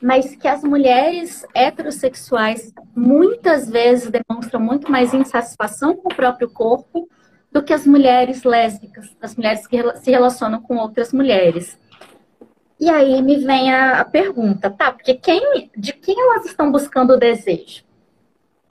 [0.01, 7.09] mas que as mulheres heterossexuais muitas vezes demonstram muito mais insatisfação com o próprio corpo
[7.51, 11.79] do que as mulheres lésbicas, as mulheres que se relacionam com outras mulheres.
[12.79, 14.93] E aí me vem a, a pergunta, tá?
[14.93, 17.85] Porque quem, de quem elas estão buscando o desejo?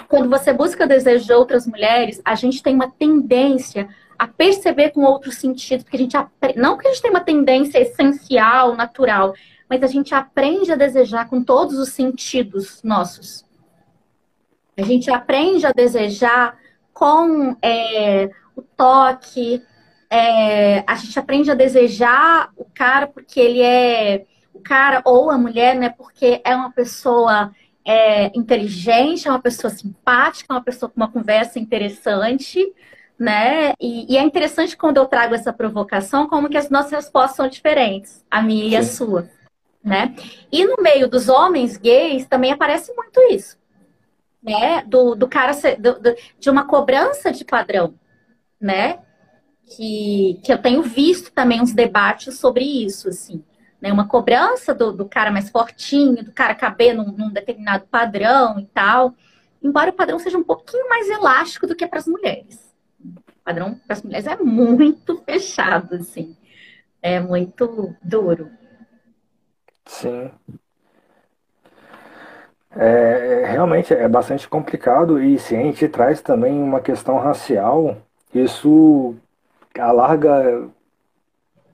[0.07, 4.91] Quando você busca o desejo de outras mulheres, a gente tem uma tendência a perceber
[4.91, 6.15] com outros sentidos, porque a gente
[6.55, 9.33] não que a gente tem uma tendência essencial, natural,
[9.69, 13.43] mas a gente aprende a desejar com todos os sentidos nossos.
[14.77, 16.57] A gente aprende a desejar
[16.93, 19.61] com é, o toque,
[20.09, 25.37] é, a gente aprende a desejar o cara porque ele é o cara ou a
[25.37, 25.89] mulher, né?
[25.89, 27.51] Porque é uma pessoa
[27.85, 32.59] é, inteligente, é uma pessoa simpática, é uma pessoa com uma conversa interessante,
[33.17, 33.73] né?
[33.79, 37.47] E, e, é interessante quando eu trago essa provocação, como que as nossas respostas são
[37.47, 38.71] diferentes, a minha Sim.
[38.71, 39.29] e a sua,
[39.83, 40.15] né?
[40.51, 43.57] E no meio dos homens gays também aparece muito isso,
[44.41, 44.83] né?
[44.87, 47.93] Do, do cara do, do, de uma cobrança de padrão,
[48.59, 48.99] né?
[49.67, 53.43] Que, que eu tenho visto também uns debates sobre isso, assim.
[53.81, 53.91] Né?
[53.91, 58.65] Uma cobrança do, do cara mais fortinho, do cara caber num, num determinado padrão e
[58.67, 59.13] tal.
[59.61, 62.65] Embora o padrão seja um pouquinho mais elástico do que para as mulheres
[63.45, 66.35] padrão para as mulheres é muito fechado, assim.
[67.01, 68.49] É muito duro.
[69.85, 70.31] Sim.
[72.71, 77.97] É, realmente é bastante complicado e se a gente traz também uma questão racial,
[78.33, 79.15] isso
[79.79, 80.67] alarga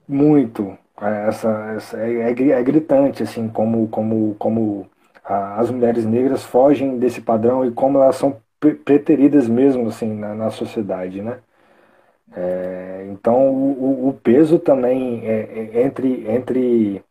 [0.08, 4.90] muito essa, essa é, é, é gritante assim como como como
[5.24, 8.40] as mulheres negras fogem desse padrão e como elas são
[8.84, 11.38] preteridas mesmo assim na, na sociedade, né?
[12.34, 17.04] É, então o, o, peso também é, é, entre, entre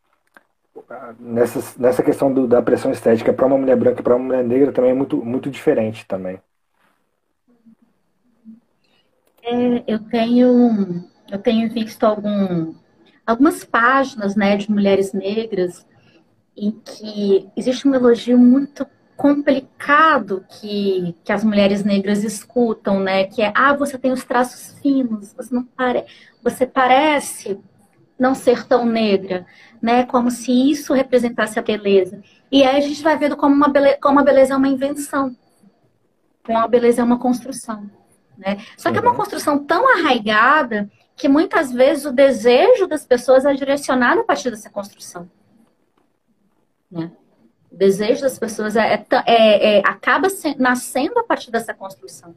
[1.20, 4.72] nessa, nessa questão do, da pressão estética para uma mulher branca para uma mulher negra
[4.72, 6.40] também é muito, muito diferente também.
[9.44, 12.76] É, eu tenho eu tenho visto algum,
[13.26, 15.86] algumas páginas né, de mulheres negras
[16.56, 23.26] em que existe um elogio muito complicado que, que as mulheres negras escutam, né?
[23.26, 26.06] Que é, ah, você tem os traços finos, você não pare...
[26.44, 27.58] você parece
[28.20, 29.46] não ser tão negra,
[29.82, 30.04] né?
[30.06, 32.22] Como se isso representasse a beleza.
[32.52, 35.36] E aí a gente vai vendo como uma beleza, como a beleza é uma invenção,
[36.44, 37.90] como a beleza é uma construção,
[38.42, 38.58] né?
[38.76, 39.18] Só que é uma uhum.
[39.18, 44.70] construção tão arraigada que muitas vezes o desejo das pessoas é direcionado a partir dessa
[44.70, 45.30] construção,
[46.92, 47.12] né?
[47.72, 52.36] O desejo das pessoas é, é, é, é acaba se, nascendo a partir dessa construção.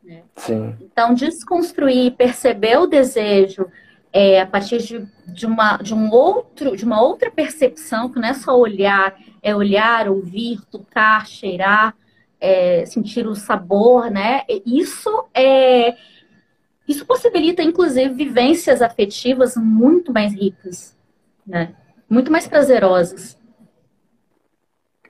[0.00, 0.22] Né?
[0.36, 0.76] Sim.
[0.80, 3.66] Então, desconstruir, perceber o desejo
[4.12, 8.28] é, a partir de, de, uma, de, um outro, de uma outra percepção, que não
[8.28, 11.96] é só olhar, é olhar, ouvir, tocar, cheirar,
[12.44, 14.42] é, sentir o sabor, né?
[14.66, 15.96] Isso é.
[16.86, 20.94] Isso possibilita, inclusive, vivências afetivas muito mais ricas,
[21.46, 21.74] né?
[22.08, 23.38] Muito mais prazerosas.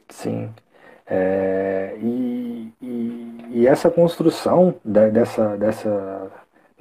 [0.08, 0.50] Sim.
[1.06, 6.30] É, e, e, e, essa construção de, dessa, dessa,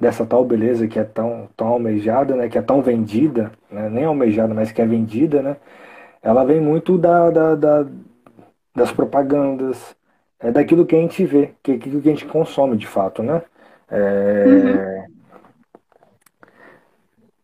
[0.00, 4.04] dessa tal beleza que é tão, tão almejada, né, que é tão vendida, né, nem
[4.04, 5.56] almejada, mas que é vendida, né,
[6.22, 7.86] ela vem muito da, da, da
[8.74, 9.94] das propagandas,
[10.44, 13.40] é daquilo que a gente vê, que aquilo que a gente consome de fato, né?
[13.90, 15.04] É, uhum.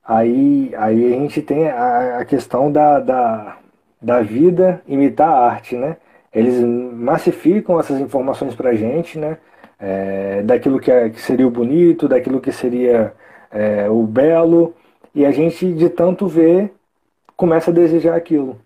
[0.04, 3.56] aí, aí a gente tem a, a questão da, da,
[4.00, 5.96] da vida imitar a arte, né?
[6.32, 9.38] Eles massificam essas informações para a gente, né?
[9.78, 13.14] É, daquilo que, é, que, seria o bonito, daquilo que seria
[13.50, 14.74] é, o belo,
[15.14, 16.70] e a gente, de tanto ver,
[17.34, 18.60] começa a desejar aquilo.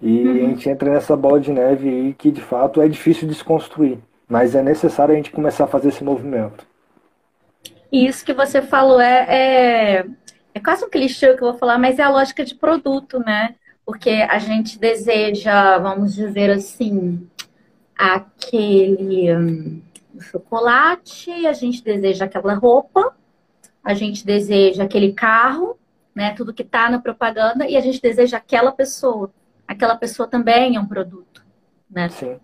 [0.00, 0.30] E uhum.
[0.30, 4.54] a gente entra nessa bola de neve aí que, de fato, é difícil desconstruir, mas
[4.54, 6.66] é necessário a gente começar a fazer esse movimento.
[7.92, 10.06] Isso que você falou é, é,
[10.54, 13.54] é quase um clichê que eu vou falar, mas é a lógica de produto, né?
[13.90, 17.28] porque a gente deseja, vamos dizer assim,
[17.98, 19.82] aquele um,
[20.20, 23.12] chocolate, a gente deseja aquela roupa,
[23.82, 25.76] a gente deseja aquele carro,
[26.14, 26.32] né?
[26.34, 29.32] Tudo que está na propaganda, e a gente deseja aquela pessoa.
[29.70, 31.46] Aquela pessoa também é um produto,
[31.88, 32.08] né?
[32.08, 32.40] Sim.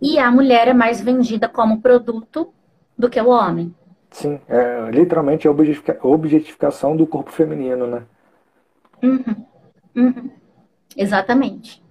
[0.00, 2.54] E a mulher é mais vendida como produto
[2.96, 3.74] do que o homem.
[4.10, 8.06] Sim, é literalmente a objetificação do corpo feminino, né?
[9.02, 9.46] Uhum.
[9.94, 10.30] Uhum.
[10.96, 11.84] Exatamente.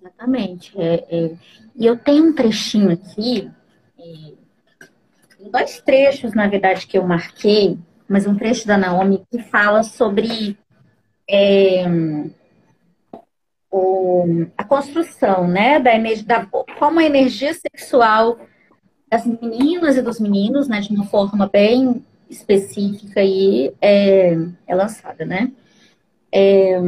[0.00, 0.72] Exatamente.
[0.80, 1.36] É, é...
[1.76, 3.50] E eu tenho um trechinho aqui,
[3.98, 5.44] é...
[5.50, 10.56] dois trechos, na verdade, que eu marquei, mas um trecho da Naomi que fala sobre
[11.28, 11.84] é...
[13.72, 15.92] o, a construção, né, da,
[16.26, 16.46] da
[16.78, 18.38] como a energia sexual
[19.10, 25.24] das meninas e dos meninos, né, de uma forma bem específica aí, é, é lançada,
[25.24, 25.50] né?
[26.30, 26.78] É,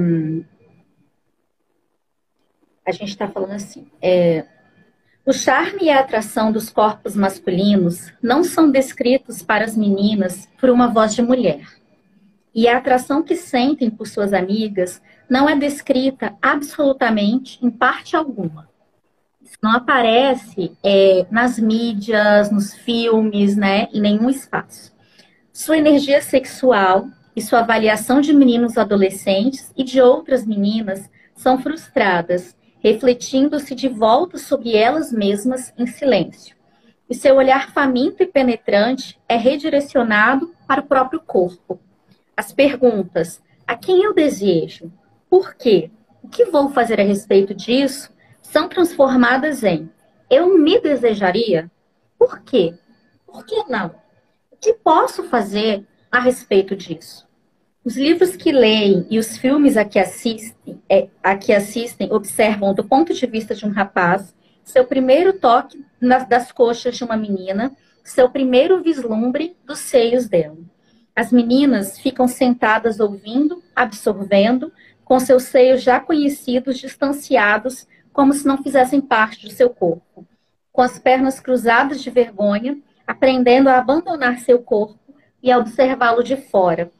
[2.86, 4.44] a gente está falando assim, é,
[5.24, 10.68] o charme e a atração dos corpos masculinos não são descritos para as meninas por
[10.68, 11.66] uma voz de mulher.
[12.54, 18.68] E a atração que sentem por suas amigas não é descrita absolutamente em parte alguma.
[19.42, 24.94] Isso não aparece é, nas mídias, nos filmes, né, em nenhum espaço.
[25.52, 32.56] Sua energia sexual e sua avaliação de meninos adolescentes e de outras meninas são frustradas
[32.84, 36.54] refletindo-se de volta sobre elas mesmas em silêncio.
[37.08, 41.80] E seu olhar faminto e penetrante é redirecionado para o próprio corpo.
[42.36, 44.92] As perguntas: a quem eu desejo?
[45.28, 45.90] Por quê?
[46.22, 48.14] O que vou fazer a respeito disso?
[48.54, 49.90] são transformadas em
[50.30, 51.68] eu me desejaria?
[52.16, 52.74] Por quê?
[53.26, 53.94] Por que não?
[54.52, 57.26] O que posso fazer a respeito disso?
[57.84, 62.72] Os livros que leem e os filmes a que assistem, é, a que assistem observam
[62.72, 67.16] do ponto de vista de um rapaz seu primeiro toque nas, das coxas de uma
[67.16, 70.56] menina, seu primeiro vislumbre dos seios dela.
[71.14, 74.72] As meninas ficam sentadas ouvindo, absorvendo,
[75.04, 80.26] com seus seios já conhecidos, distanciados, como se não fizessem parte do seu corpo.
[80.72, 84.98] Com as pernas cruzadas de vergonha, aprendendo a abandonar seu corpo
[85.42, 86.90] e a observá-lo de fora,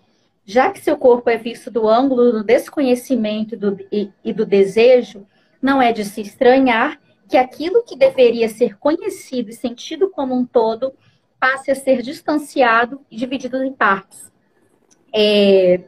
[0.45, 5.27] já que seu corpo é visto do ângulo do desconhecimento do, e, e do desejo,
[5.61, 10.45] não é de se estranhar que aquilo que deveria ser conhecido e sentido como um
[10.45, 10.93] todo
[11.45, 14.33] passe a ser distanciado e dividido em partes.
[15.15, 15.79] É,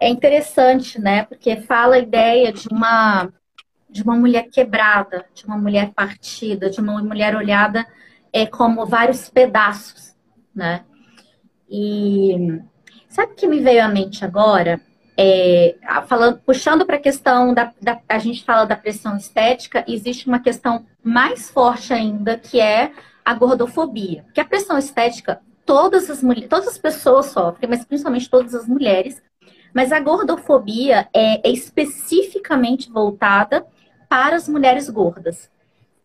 [0.00, 1.24] é interessante, né?
[1.24, 3.30] Porque fala a ideia de uma
[3.90, 7.86] de uma mulher quebrada, de uma mulher partida, de uma mulher olhada
[8.32, 10.16] é, como vários pedaços,
[10.54, 10.84] né?
[11.68, 12.62] E
[13.10, 14.80] Sabe o que me veio à mente agora?
[15.18, 15.76] É,
[16.08, 20.40] falando, puxando para a questão da, da, a gente fala da pressão estética, existe uma
[20.40, 22.90] questão mais forte ainda que é
[23.24, 24.22] a gordofobia.
[24.24, 28.66] Porque a pressão estética, todas as mulheres, todas as pessoas sofrem, mas principalmente todas as
[28.66, 29.22] mulheres.
[29.72, 33.66] Mas a gordofobia é, é especificamente voltada
[34.08, 35.50] para as mulheres gordas,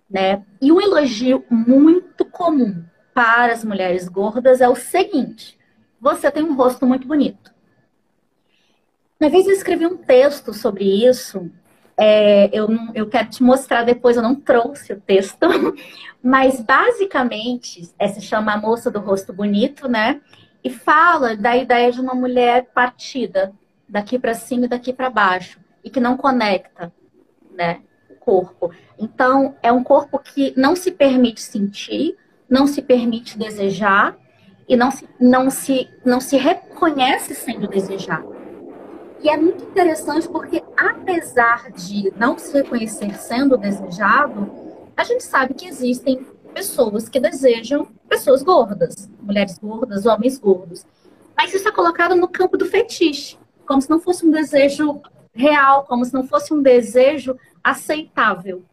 [0.09, 0.43] né?
[0.61, 5.59] E um elogio muito comum para as mulheres gordas é o seguinte:
[5.99, 7.53] você tem um rosto muito bonito.
[9.19, 11.51] Uma vez eu escrevi um texto sobre isso.
[12.01, 15.45] É, eu, eu quero te mostrar depois, eu não trouxe o texto,
[16.23, 20.21] mas basicamente é, se chama A Moça do Rosto Bonito, né?
[20.63, 23.51] E fala da ideia de uma mulher partida,
[23.87, 26.93] daqui para cima e daqui para baixo, e que não conecta,
[27.51, 27.81] né?
[28.09, 28.71] O corpo.
[28.97, 32.15] Então, é um corpo que não se permite sentir,
[32.49, 34.15] não se permite desejar,
[34.69, 38.38] e não se, não se, não se reconhece sendo desejado.
[39.21, 44.49] E é muito interessante porque, apesar de não se reconhecer sendo desejado,
[44.95, 50.85] a gente sabe que existem pessoas que desejam pessoas gordas, mulheres gordas, homens gordos.
[51.35, 55.01] Mas isso é colocado no campo do fetiche, como se não fosse um desejo
[55.33, 58.63] real, como se não fosse um desejo aceitável.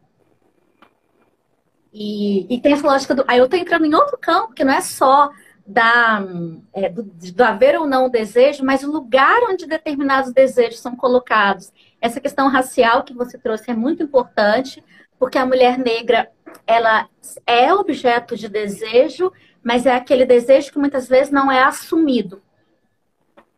[1.92, 3.24] E, e tem essa lógica do.
[3.26, 5.30] Aí eu estou entrando em outro campo, que não é só
[5.66, 6.24] da,
[6.72, 11.72] é, do, do, haver ou não desejo, mas o lugar onde determinados desejos são colocados.
[12.00, 14.82] Essa questão racial que você trouxe é muito importante,
[15.18, 16.30] porque a mulher negra
[16.66, 17.08] ela
[17.46, 22.40] é objeto de desejo, mas é aquele desejo que muitas vezes não é assumido,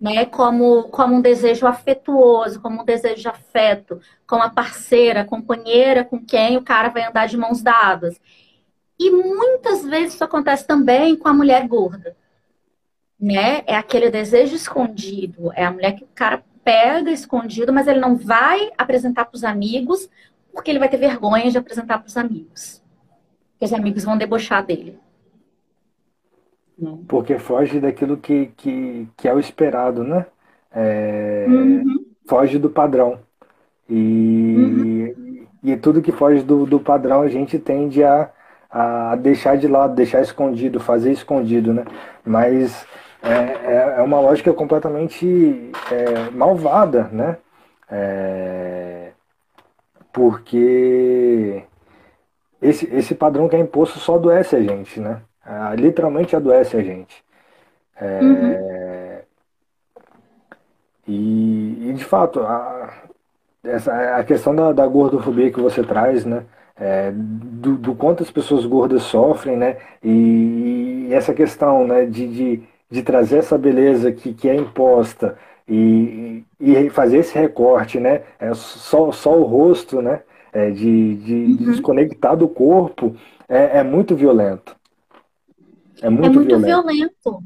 [0.01, 0.25] né?
[0.25, 6.05] Como, como um desejo afetuoso, como um desejo de afeto, como a parceira, a companheira
[6.05, 8.19] com quem o cara vai andar de mãos dadas.
[8.99, 12.17] E muitas vezes isso acontece também com a mulher gorda.
[13.19, 13.63] Né?
[13.67, 18.17] É aquele desejo escondido, é a mulher que o cara pega escondido, mas ele não
[18.17, 20.09] vai apresentar para os amigos,
[20.53, 22.83] porque ele vai ter vergonha de apresentar para os amigos.
[23.53, 24.99] Porque os amigos vão debochar dele.
[26.79, 26.99] Né?
[27.09, 30.27] Porque foge daquilo que, que, que é o esperado, né?
[30.73, 31.47] É...
[31.49, 32.07] Uhum.
[32.27, 33.21] Foge do padrão.
[33.89, 33.95] E,
[35.17, 35.47] uhum.
[35.65, 38.31] e tudo que foge do, do padrão a gente tende a,
[38.71, 41.85] a deixar de lado, deixar escondido, fazer escondido, né?
[42.25, 42.87] Mas
[43.23, 47.39] é, é, é uma lógica completamente é, malvada, né?
[47.91, 49.13] É,
[50.13, 51.63] porque
[52.61, 55.23] esse, esse padrão que é imposto só adoece a gente, né?
[55.47, 57.25] É, literalmente adoece a gente.
[57.97, 59.21] É, uhum.
[61.09, 62.93] e, e, de fato, a,
[63.65, 66.45] essa, a questão da, da gordofobia que você traz, né?
[66.81, 69.79] É, do, do quanto as pessoas gordas sofrem, né?
[70.03, 75.37] E, e essa questão, né, de, de, de, trazer essa beleza que, que é imposta
[75.69, 78.23] e, e fazer esse recorte, né?
[78.39, 80.23] É só, só o rosto, né?
[80.53, 81.57] É, de, de, uhum.
[81.57, 83.15] de desconectar do corpo
[83.49, 84.77] é, é muito violento.
[86.01, 86.87] É muito, é muito violento.
[86.87, 87.43] violento.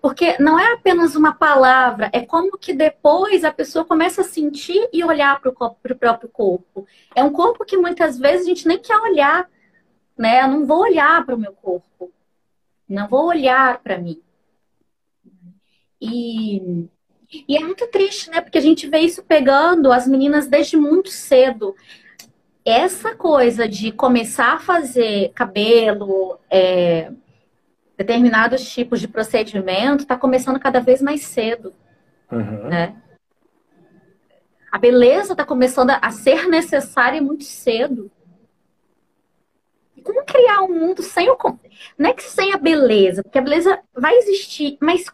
[0.00, 4.88] Porque não é apenas uma palavra, é como que depois a pessoa começa a sentir
[4.92, 6.86] e olhar para o próprio corpo.
[7.14, 9.48] É um corpo que muitas vezes a gente nem quer olhar,
[10.16, 10.42] né?
[10.42, 12.10] Eu não vou olhar para o meu corpo,
[12.88, 14.22] não vou olhar para mim.
[16.00, 16.88] E,
[17.46, 18.40] e é muito triste, né?
[18.40, 21.76] Porque a gente vê isso pegando as meninas desde muito cedo.
[22.64, 27.12] Essa coisa de começar a fazer cabelo, é,
[28.00, 31.70] determinados tipos de procedimento está começando cada vez mais cedo.
[32.32, 32.68] Uhum.
[32.68, 32.96] Né?
[34.72, 38.10] A beleza está começando a ser necessária muito cedo.
[40.02, 41.36] como criar um mundo sem o.
[41.98, 45.04] Não é que sem a beleza, porque a beleza vai existir, mas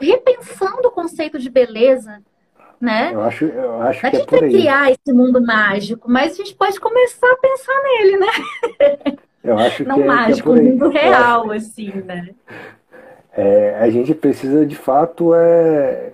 [0.00, 2.22] repensando o conceito de beleza,
[2.80, 3.10] né?
[3.12, 6.36] Eu acho, eu acho a que é gente vai criar esse mundo mágico, mas a
[6.36, 9.18] gente pode começar a pensar nele, né?
[9.42, 12.30] Eu acho não que é, mágico, que é mundo real, assim, né?
[13.32, 16.12] É, a gente precisa de fato é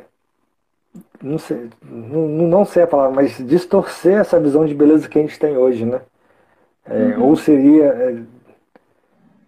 [1.24, 5.22] não sei, não, não sei a palavra, mas distorcer essa visão de beleza que a
[5.22, 6.02] gente tem hoje, né?
[6.84, 7.28] É, uhum.
[7.28, 7.86] Ou seria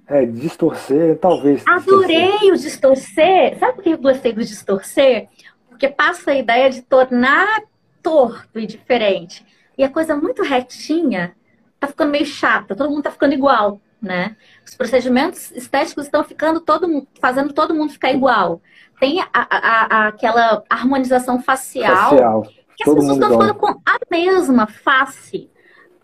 [0.09, 1.63] é, é, distorcer, talvez.
[1.67, 2.53] Adorei distorcer.
[2.53, 3.59] o distorcer.
[3.59, 5.29] Sabe por que eu gostei do distorcer?
[5.69, 7.63] Porque passa a ideia de tornar
[8.03, 9.45] torto e diferente.
[9.77, 11.36] E a coisa muito retinha
[11.79, 14.37] tá ficando meio chata, todo mundo tá ficando igual, né?
[14.65, 18.61] Os procedimentos estéticos estão ficando todo fazendo todo mundo ficar igual.
[18.99, 22.43] Tem a, a, a, aquela harmonização facial, facial.
[22.77, 25.51] que as pessoas estão ficando com a mesma face.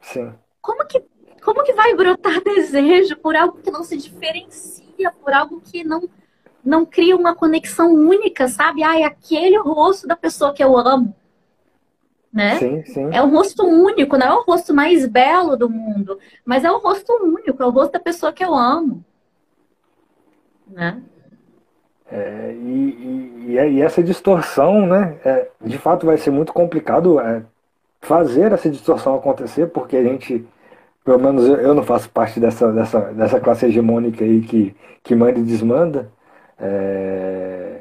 [0.01, 0.33] Sim.
[0.61, 1.03] Como que,
[1.43, 6.09] como que vai brotar desejo por algo que não se diferencia, por algo que não,
[6.63, 8.83] não cria uma conexão única, sabe?
[8.83, 11.15] Ai, aquele rosto da pessoa que eu amo
[12.33, 12.57] né?
[12.59, 13.11] Sim, sim.
[13.13, 16.79] É um rosto único, não é o rosto mais belo do mundo, mas é o
[16.79, 19.05] rosto único, é o rosto da pessoa que eu amo,
[20.67, 21.03] né?
[22.11, 25.17] É, e, e, e, essa distorção, né?
[25.25, 27.43] É, de fato vai ser muito complicado é,
[28.01, 30.47] fazer essa distorção acontecer, porque a gente,
[31.05, 35.15] pelo menos eu, eu, não faço parte dessa, dessa, dessa classe hegemônica aí que, que
[35.15, 36.11] manda e desmanda.
[36.59, 37.81] É,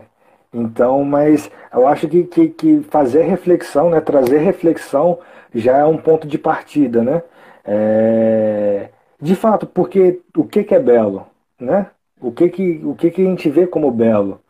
[0.53, 5.19] então, mas eu acho que, que, que, fazer reflexão, né, trazer reflexão
[5.53, 7.23] já é um ponto de partida, né?
[7.63, 8.89] É,
[9.21, 11.25] de fato, porque o que, que é belo,
[11.59, 11.87] né?
[12.19, 14.41] O que que, o que que a gente vê como belo?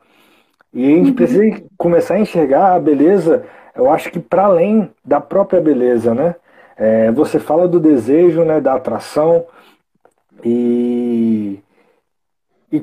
[0.73, 1.15] E a gente uhum.
[1.15, 3.45] precisa começar a enxergar a beleza,
[3.75, 6.35] eu acho que para além da própria beleza, né?
[6.77, 9.45] É, você fala do desejo, né, da atração
[10.43, 11.59] e
[12.71, 12.79] e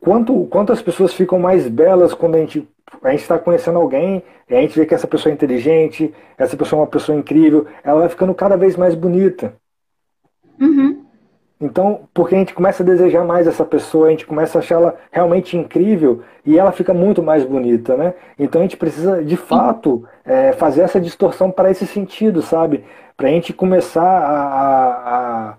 [0.00, 2.66] quanto, quanto as pessoas ficam mais belas quando a gente
[3.02, 6.56] a gente está conhecendo alguém, e a gente vê que essa pessoa é inteligente, essa
[6.56, 9.54] pessoa é uma pessoa incrível, ela vai ficando cada vez mais bonita.
[10.60, 11.02] Uhum.
[11.60, 14.74] Então, porque a gente começa a desejar mais essa pessoa, a gente começa a achar
[14.74, 18.14] ela realmente incrível e ela fica muito mais bonita, né?
[18.36, 22.84] Então a gente precisa, de fato, é, fazer essa distorção para esse sentido, sabe?
[23.16, 25.56] Para a gente começar a, a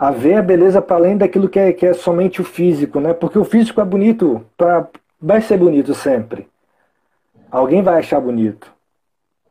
[0.00, 3.12] a ver a beleza para além daquilo que é, que é somente o físico, né?
[3.12, 4.88] Porque o físico é bonito, pra,
[5.20, 6.48] vai ser bonito sempre.
[7.50, 8.72] Alguém vai achar bonito.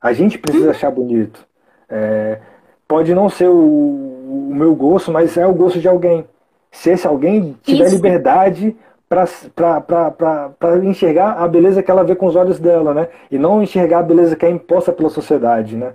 [0.01, 1.45] A gente precisa achar bonito.
[1.87, 2.39] É,
[2.87, 6.25] pode não ser o, o, meu gosto, mas é o gosto de alguém.
[6.71, 7.95] Se esse alguém tiver Isso.
[7.97, 8.75] liberdade
[9.07, 13.09] para enxergar a beleza que ela vê com os olhos dela, né?
[13.29, 15.93] E não enxergar a beleza que é imposta pela sociedade, né?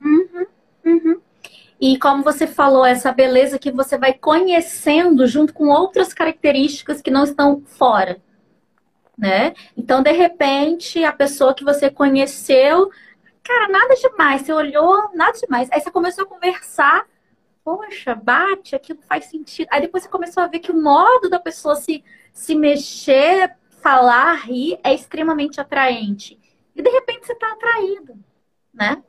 [0.00, 0.46] Uhum,
[0.84, 1.20] uhum.
[1.80, 7.10] E como você falou, essa beleza que você vai conhecendo junto com outras características que
[7.10, 8.20] não estão fora.
[9.16, 9.54] Né?
[9.76, 12.90] Então, de repente, a pessoa que você conheceu,
[13.42, 15.68] cara, nada demais, você olhou, nada demais.
[15.70, 17.06] Aí você começou a conversar,
[17.64, 19.68] poxa, bate, aquilo faz sentido.
[19.70, 22.02] Aí depois você começou a ver que o modo da pessoa se,
[22.32, 26.38] se mexer, falar, rir, é extremamente atraente.
[26.74, 28.14] E de repente você está atraído,
[28.72, 29.02] né?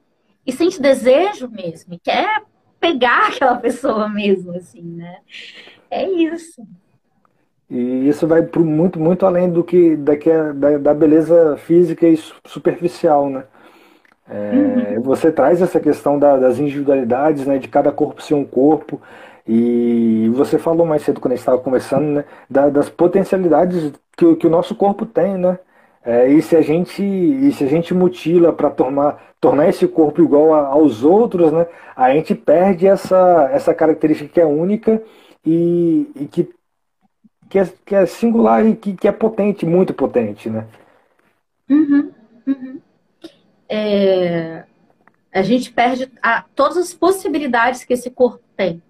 [0.45, 2.43] E sente desejo mesmo, quer
[2.79, 5.17] pegar aquela pessoa mesmo, assim, né?
[5.89, 6.65] É isso.
[7.69, 10.13] E isso vai pro muito, muito além do que da,
[10.53, 13.43] da, da beleza física e superficial, né?
[14.27, 15.01] É, uhum.
[15.03, 17.57] Você traz essa questão da, das individualidades, né?
[17.57, 19.01] De cada corpo ser um corpo.
[19.47, 22.25] E você falou mais cedo quando a gente estava conversando, né?
[22.49, 25.57] Da, das potencialidades que, que o nosso corpo tem, né?
[26.03, 30.21] É, e se a gente e se a gente mutila para tornar tornar esse corpo
[30.21, 35.03] igual a, aos outros, né, a gente perde essa essa característica que é única
[35.45, 36.49] e, e que
[37.49, 40.67] que é, que é singular e que, que é potente, muito potente, né?
[41.67, 42.11] Uhum,
[42.47, 42.81] uhum.
[43.67, 44.63] É,
[45.33, 48.81] a gente perde a, todas as possibilidades que esse corpo tem,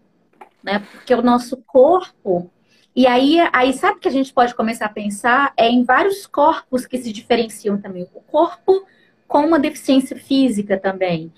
[0.62, 0.86] né?
[0.92, 2.52] Porque o nosso corpo
[3.00, 6.86] e aí, aí sabe que a gente pode começar a pensar é em vários corpos
[6.86, 8.06] que se diferenciam também.
[8.14, 8.86] O corpo
[9.26, 11.32] com uma deficiência física também.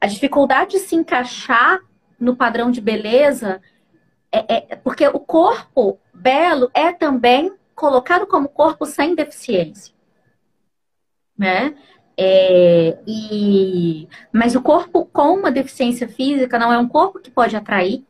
[0.00, 1.78] A dificuldade de se encaixar
[2.18, 3.62] no padrão de beleza
[4.32, 9.94] é, é porque o corpo belo é também colocado como corpo sem deficiência,
[11.38, 11.76] né?
[12.16, 17.54] É, e, mas o corpo com uma deficiência física não é um corpo que pode
[17.54, 18.04] atrair,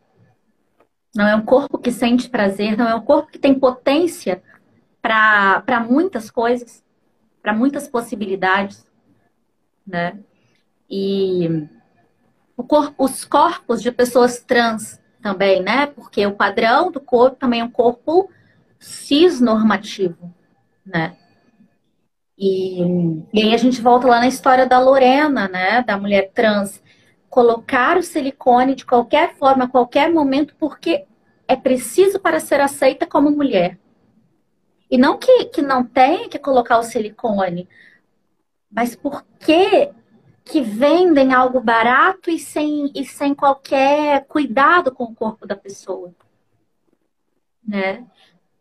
[1.17, 4.43] não é um corpo que sente prazer, não é um corpo que tem potência
[5.01, 6.85] para muitas coisas,
[7.43, 8.87] para muitas possibilidades,
[9.87, 10.19] né?
[10.91, 11.69] E
[12.57, 15.87] corpo, os corpos de pessoas trans também, né?
[15.87, 18.31] Porque o padrão do corpo também é um corpo
[18.79, 20.33] cisnormativo,
[20.85, 21.17] né?
[22.39, 22.83] E,
[23.33, 25.83] e aí a gente volta lá na história da Lorena, né?
[25.83, 26.83] Da mulher trans
[27.37, 31.05] colocar o silicone de qualquer forma, a qualquer momento, porque
[31.47, 33.79] é preciso para ser aceita como mulher.
[34.91, 37.69] E não que, que não tenha que colocar o silicone,
[38.71, 39.93] mas porque
[40.47, 46.15] que vendem algo barato e sem, e sem qualquer cuidado com o corpo da pessoa.
[47.63, 48.07] Né?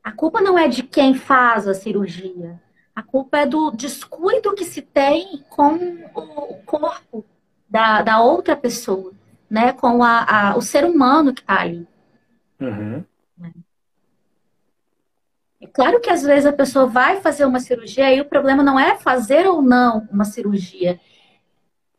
[0.03, 2.61] A culpa não é de quem faz a cirurgia.
[2.93, 5.75] A culpa é do descuido que se tem com
[6.13, 7.23] o corpo
[7.69, 9.13] da, da outra pessoa,
[9.49, 9.73] né?
[9.73, 11.87] Com a, a o ser humano que está ali.
[12.59, 13.03] Uhum.
[15.61, 18.79] É claro que às vezes a pessoa vai fazer uma cirurgia e o problema não
[18.79, 20.99] é fazer ou não uma cirurgia.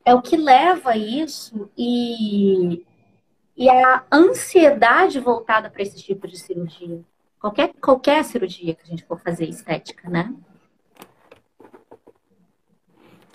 [0.05, 2.87] É o que leva a isso e,
[3.57, 7.03] e a ansiedade voltada para esse tipo de cirurgia.
[7.41, 10.33] Qualquer, qualquer cirurgia que a gente for fazer estética, né?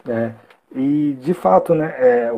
[0.07, 0.33] É,
[0.75, 2.31] e, de fato, né, é,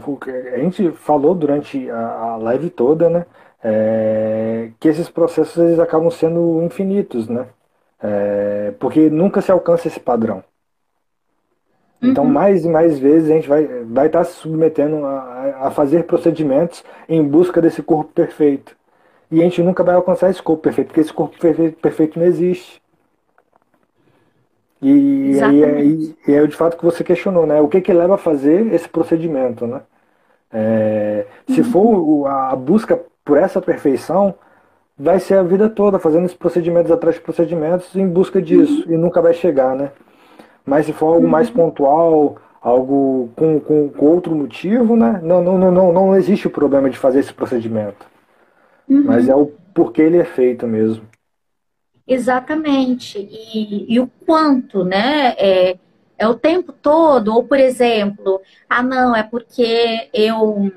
[0.53, 3.25] a gente falou durante a, a live toda, né,
[3.63, 7.47] é, que esses processos eles acabam sendo infinitos, né,
[8.01, 10.43] é, porque nunca se alcança esse padrão.
[12.01, 12.31] Então, uhum.
[12.31, 16.83] mais e mais vezes a gente vai, vai estar se submetendo a, a fazer procedimentos
[17.07, 18.75] em busca desse corpo perfeito.
[19.31, 22.25] E a gente nunca vai alcançar esse corpo perfeito, porque esse corpo perfeito, perfeito não
[22.25, 22.82] existe.
[24.83, 27.61] E aí, aí, é, é de fato que você questionou, né?
[27.61, 29.81] O que que leva a fazer esse procedimento, né?
[30.51, 31.65] É, se uhum.
[31.65, 34.35] for a busca por essa perfeição,
[34.97, 38.93] vai ser a vida toda fazendo esses procedimentos atrás de procedimentos em busca disso uhum.
[38.93, 39.91] e nunca vai chegar, né?
[40.65, 41.55] Mas se for algo mais uhum.
[41.55, 45.19] pontual, algo com, com, com, outro motivo, né?
[45.23, 48.05] Não, não, não, não, não existe o problema de fazer esse procedimento.
[48.87, 49.03] Uhum.
[49.05, 51.03] Mas é o porquê ele é feito mesmo.
[52.07, 53.17] Exatamente.
[53.19, 55.33] E, e o quanto, né?
[55.37, 55.79] É,
[56.17, 60.71] é o tempo todo, ou por exemplo, ah, não, é porque eu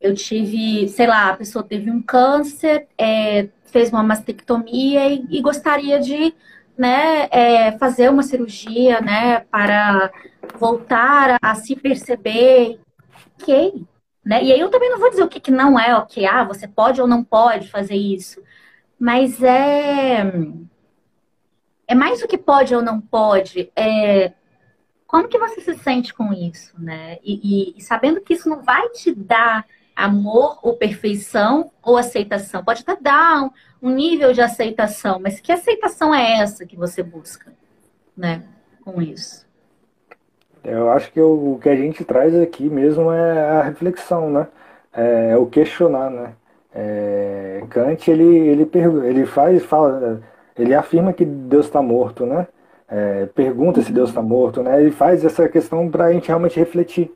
[0.00, 5.40] eu tive, sei lá, a pessoa teve um câncer, é, fez uma mastectomia e, e
[5.40, 6.34] gostaria de
[6.76, 10.10] né, é, fazer uma cirurgia, né, para
[10.58, 12.80] voltar a, a, se perceber,
[13.40, 13.86] ok,
[14.24, 14.42] né?
[14.44, 16.66] E aí eu também não vou dizer o que, que não é ok, ah, você
[16.68, 18.42] pode ou não pode fazer isso,
[19.02, 20.22] mas é.
[21.88, 23.68] É mais do que pode ou não pode.
[23.74, 24.32] É,
[25.08, 27.18] como que você se sente com isso, né?
[27.24, 32.62] E, e, sabendo que isso não vai te dar amor ou perfeição ou aceitação.
[32.62, 33.50] Pode até dar um,
[33.88, 37.52] um nível de aceitação, mas que aceitação é essa que você busca,
[38.16, 38.44] né?
[38.84, 39.44] Com isso.
[40.62, 44.46] Eu acho que o, que a gente traz aqui mesmo é a reflexão, né?
[44.92, 46.36] É o questionar, né?
[46.74, 48.70] É, Kant ele, ele,
[49.04, 50.20] ele faz, fala,
[50.58, 52.46] ele afirma que Deus está morto, né?
[52.88, 54.80] É, pergunta se Deus está morto, né?
[54.80, 57.10] Ele faz essa questão para a gente realmente refletir,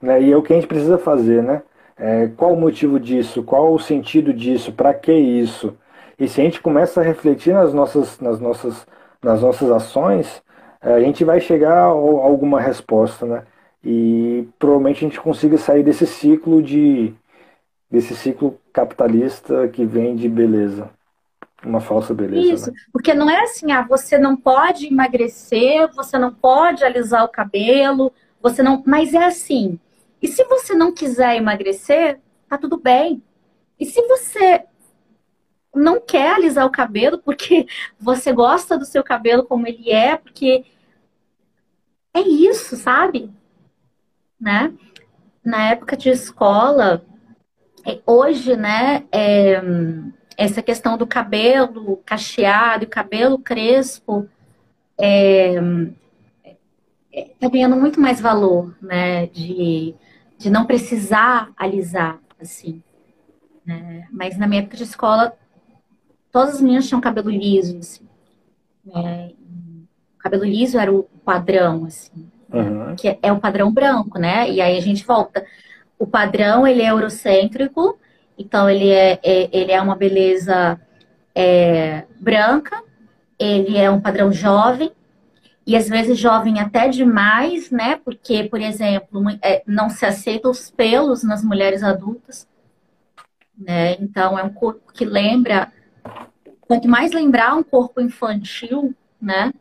[0.00, 0.20] né?
[0.20, 1.62] E é o que a gente precisa fazer, né?
[1.96, 3.42] É, qual o motivo disso?
[3.42, 4.72] Qual o sentido disso?
[4.72, 5.76] Para que isso?
[6.18, 8.86] E se a gente começa a refletir nas nossas, nas nossas,
[9.22, 10.42] nas nossas ações,
[10.82, 13.42] é, a gente vai chegar a alguma resposta, né?
[13.84, 17.14] E provavelmente a gente consiga sair desse ciclo de
[17.90, 20.90] desse ciclo capitalista que vem de beleza.
[21.64, 22.54] Uma falsa beleza.
[22.54, 22.78] Isso, né?
[22.92, 28.12] porque não é assim, ah, você não pode emagrecer, você não pode alisar o cabelo,
[28.40, 28.82] você não.
[28.86, 29.78] Mas é assim.
[30.22, 32.18] E se você não quiser emagrecer,
[32.48, 33.22] tá tudo bem.
[33.78, 34.64] E se você
[35.74, 37.66] não quer alisar o cabelo porque
[37.98, 40.64] você gosta do seu cabelo como ele é, porque
[42.14, 43.30] é isso, sabe?
[44.40, 44.72] Né?
[45.44, 47.04] Na época de escola,
[48.06, 49.60] hoje, né, é,
[50.36, 54.28] essa questão do cabelo cacheado e cabelo crespo
[54.98, 55.54] é,
[57.12, 59.94] é, tá ganhando muito mais valor, né, de,
[60.38, 62.82] de não precisar alisar, assim.
[63.64, 64.06] Né?
[64.10, 65.36] Mas na minha época de escola,
[66.32, 68.08] todas as meninas tinham cabelo liso, assim.
[68.84, 69.32] Né?
[70.18, 72.30] Cabelo liso era o padrão, assim.
[72.52, 72.96] Uhum.
[72.96, 74.50] Que é o padrão branco, né?
[74.50, 75.44] E aí a gente volta.
[76.00, 77.98] O padrão, ele é eurocêntrico,
[78.38, 80.80] então ele é, é ele é uma beleza
[81.34, 82.82] é, branca,
[83.38, 84.90] ele é um padrão jovem,
[85.66, 88.00] e às vezes jovem até demais, né?
[88.02, 92.48] Porque, por exemplo, é, não se aceitam os pelos nas mulheres adultas,
[93.58, 93.92] né?
[94.00, 95.70] Então é um corpo que lembra,
[96.62, 99.52] quanto mais lembrar um corpo infantil, né?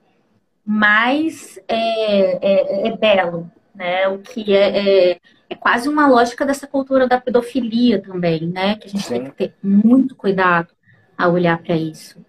[0.66, 4.08] Mais é, é, é belo, né?
[4.08, 5.20] O que é, é, é,
[5.60, 8.76] quase uma lógica dessa cultura da pedofilia também, né?
[8.76, 9.14] Que a gente Sim.
[9.14, 10.70] tem que ter muito cuidado
[11.18, 12.24] a olhar para isso.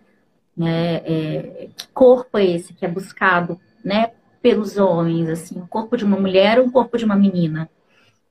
[0.56, 0.96] Né?
[0.96, 4.12] É, que corpo é esse que é buscado, né?
[4.42, 7.70] Pelos homens, assim, o corpo de uma mulher ou o corpo de uma menina?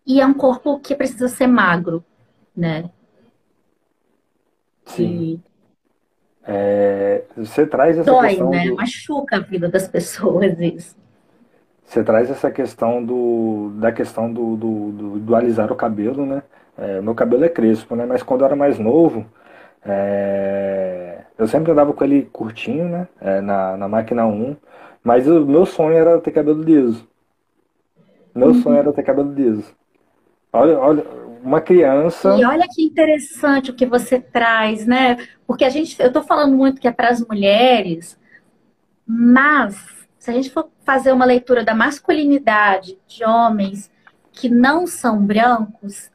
[0.06, 2.04] E é um corpo que precisa ser magro,
[2.56, 2.89] né?
[4.86, 5.41] Sim.
[6.43, 8.68] É, você traz essa Dói, questão né?
[8.68, 8.76] Do...
[8.76, 10.95] Machuca a vida das pessoas isso.
[11.90, 16.44] Você traz essa questão do, da questão do, do, do, do alisar o cabelo, né?
[16.78, 18.06] É, meu cabelo é crespo, né?
[18.06, 19.26] Mas quando eu era mais novo,
[19.84, 23.08] é, eu sempre andava com ele curtinho, né?
[23.20, 24.56] É, na, na máquina 1.
[25.04, 27.08] Mas o meu sonho era ter cabelo liso.
[28.36, 28.62] Meu uhum.
[28.62, 29.74] sonho era ter cabelo liso.
[30.54, 31.04] Olha, olha,
[31.42, 32.38] uma criança.
[32.38, 35.18] E olha que interessante o que você traz, né?
[35.48, 38.16] Porque a gente, eu estou falando muito que é para as mulheres,
[39.08, 43.89] mas se a gente for fazer uma leitura da masculinidade de homens
[44.32, 46.11] que não são brancos,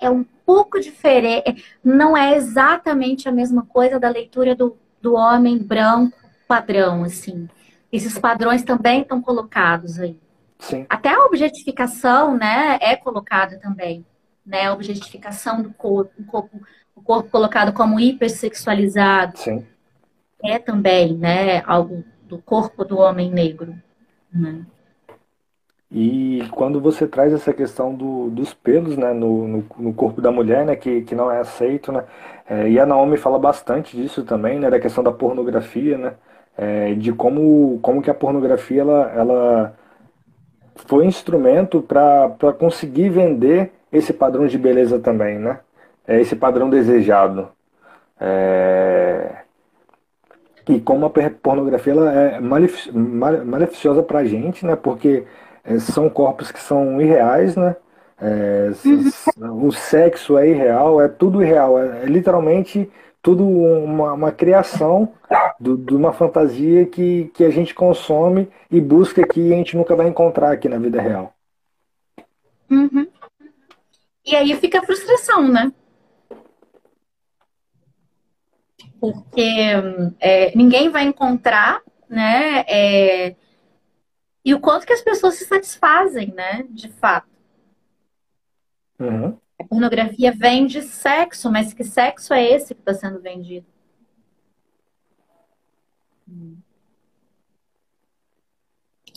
[0.00, 5.58] é um pouco diferente, não é exatamente a mesma coisa da leitura do, do homem
[5.58, 6.18] branco
[6.48, 7.48] padrão, assim.
[7.92, 10.18] Esses padrões também estão colocados aí.
[10.58, 10.84] Sim.
[10.88, 14.04] Até a objetificação, né, é colocada também
[14.44, 14.66] né?
[14.66, 16.60] A objetificação do corpo, o corpo,
[16.94, 19.38] o corpo colocado como hipersexualizado.
[19.38, 19.66] Sim.
[20.42, 22.04] É também, né, algo
[22.34, 23.74] do corpo do homem negro.
[24.32, 24.66] Né?
[25.90, 30.32] E quando você traz essa questão do, dos pelos né, no, no, no, corpo da
[30.32, 32.04] mulher, né, que, que não é aceito, né,
[32.48, 36.14] é, e a Naomi fala bastante disso também, né, da questão da pornografia, né,
[36.58, 39.76] é, de como, como que a pornografia ela, ela
[40.74, 45.60] foi instrumento para conseguir vender esse padrão de beleza também, né?
[46.06, 47.48] É esse padrão desejado.
[48.20, 49.03] É...
[50.68, 52.90] E como a pornografia ela é malef...
[52.92, 54.76] maleficiosa para a gente, né?
[54.76, 55.24] Porque
[55.62, 57.76] é, são corpos que são irreais, né?
[58.20, 58.70] É...
[58.84, 59.66] Uhum.
[59.66, 61.78] O sexo é irreal, é tudo irreal.
[61.78, 62.90] É, é literalmente
[63.20, 65.12] tudo uma, uma criação
[65.58, 69.96] do, de uma fantasia que, que a gente consome e busca que a gente nunca
[69.96, 71.34] vai encontrar aqui na vida real.
[72.70, 73.06] Uhum.
[74.26, 75.72] E aí fica a frustração, né?
[79.04, 79.70] Porque
[80.18, 82.64] é, ninguém vai encontrar, né?
[82.66, 83.36] É,
[84.42, 86.64] e o quanto que as pessoas se satisfazem, né?
[86.70, 87.28] De fato.
[88.98, 89.36] Uhum.
[89.58, 93.66] A pornografia vende sexo, mas que sexo é esse que está sendo vendido?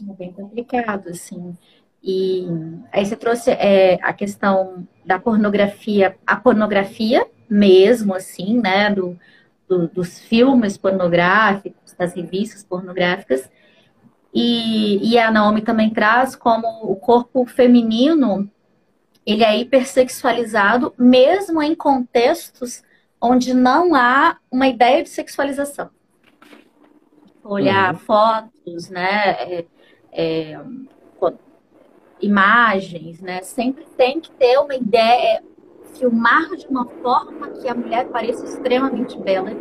[0.02, 1.58] É bem complicado, assim.
[2.04, 2.46] E
[2.92, 9.18] aí você trouxe é, a questão da pornografia, a pornografia mesmo, assim, né, do,
[9.68, 13.50] do, dos filmes pornográficos, das revistas pornográficas.
[14.34, 18.50] E, e a Naomi também traz como o corpo feminino,
[19.26, 22.84] ele é hipersexualizado, mesmo em contextos
[23.20, 25.90] onde não há uma ideia de sexualização.
[27.44, 28.00] Olhar uhum.
[28.00, 29.66] fotos, né, é,
[30.12, 30.60] é,
[32.22, 33.42] imagens, né?
[33.42, 35.44] Sempre tem que ter uma ideia,
[35.98, 39.52] filmar de uma forma que a mulher pareça extremamente bela.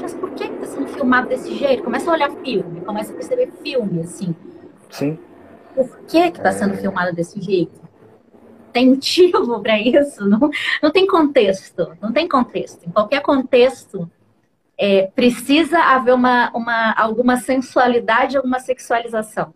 [0.00, 1.82] Mas por que está sendo filmado desse jeito?
[1.82, 4.34] Começa a olhar filme, começa a perceber filme, assim.
[4.90, 5.18] Sim.
[5.74, 6.76] Por que está sendo é...
[6.76, 7.80] filmado desse jeito?
[8.72, 10.28] Tem motivo para isso?
[10.28, 10.50] Não,
[10.82, 11.96] não tem contexto.
[12.00, 12.86] Não tem contexto.
[12.86, 14.08] Em qualquer contexto,
[14.78, 19.52] é, precisa haver uma, uma, alguma sensualidade, alguma sexualização.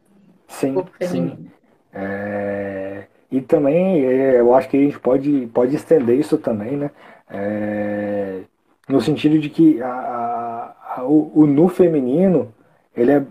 [0.49, 1.51] Sim, sim.
[1.93, 6.91] É, e também é, eu acho que a gente pode, pode estender isso também, né?
[7.31, 8.43] É,
[8.89, 12.53] no sentido de que a, a, o, o nu feminino
[12.95, 13.25] ele é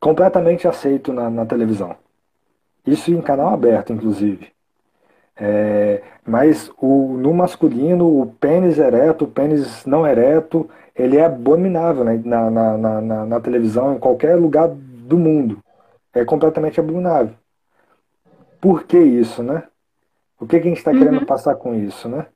[0.00, 1.94] completamente aceito na, na televisão.
[2.86, 4.48] Isso em canal aberto, inclusive.
[5.36, 12.04] É, mas o, no masculino, o pênis ereto, o pênis não ereto, ele é abominável
[12.04, 12.20] né?
[12.24, 15.58] na, na, na, na, televisão, em qualquer lugar do mundo.
[16.12, 17.34] É completamente abominável.
[18.60, 19.64] Por que isso, né?
[20.38, 20.98] O que, que a gente está uhum.
[20.98, 22.26] querendo passar com isso, né?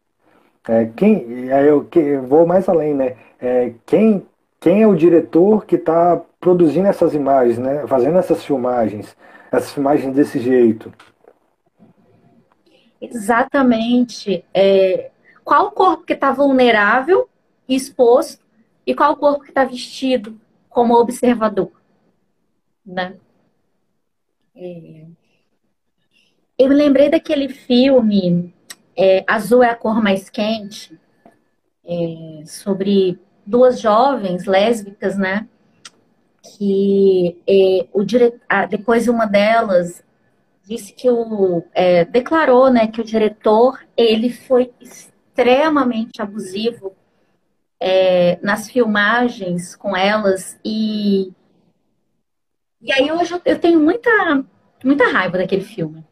[0.66, 3.16] É, quem, aí eu, eu vou mais além, né?
[3.38, 4.26] É, quem,
[4.58, 7.86] quem é o diretor que está produzindo essas imagens, né?
[7.86, 9.16] Fazendo essas filmagens,
[9.52, 10.92] essas filmagens desse jeito?
[13.00, 14.44] Exatamente.
[14.54, 15.10] É,
[15.44, 17.28] qual o corpo que está vulnerável,
[17.68, 18.42] exposto,
[18.86, 21.70] e qual o corpo que está vestido como observador?
[22.84, 23.16] Né?
[24.56, 25.04] É...
[26.64, 28.54] Eu me lembrei daquele filme
[28.96, 30.98] é, Azul é a cor mais quente,
[31.84, 35.46] é, sobre duas jovens lésbicas, né?
[36.42, 38.40] Que é, o dire...
[38.70, 40.02] depois uma delas
[40.66, 46.94] disse que o é, declarou, né, que o diretor ele foi extremamente abusivo
[47.78, 51.30] é, nas filmagens com elas e
[52.80, 54.10] e aí hoje eu tenho muita
[54.82, 56.02] muita raiva daquele filme.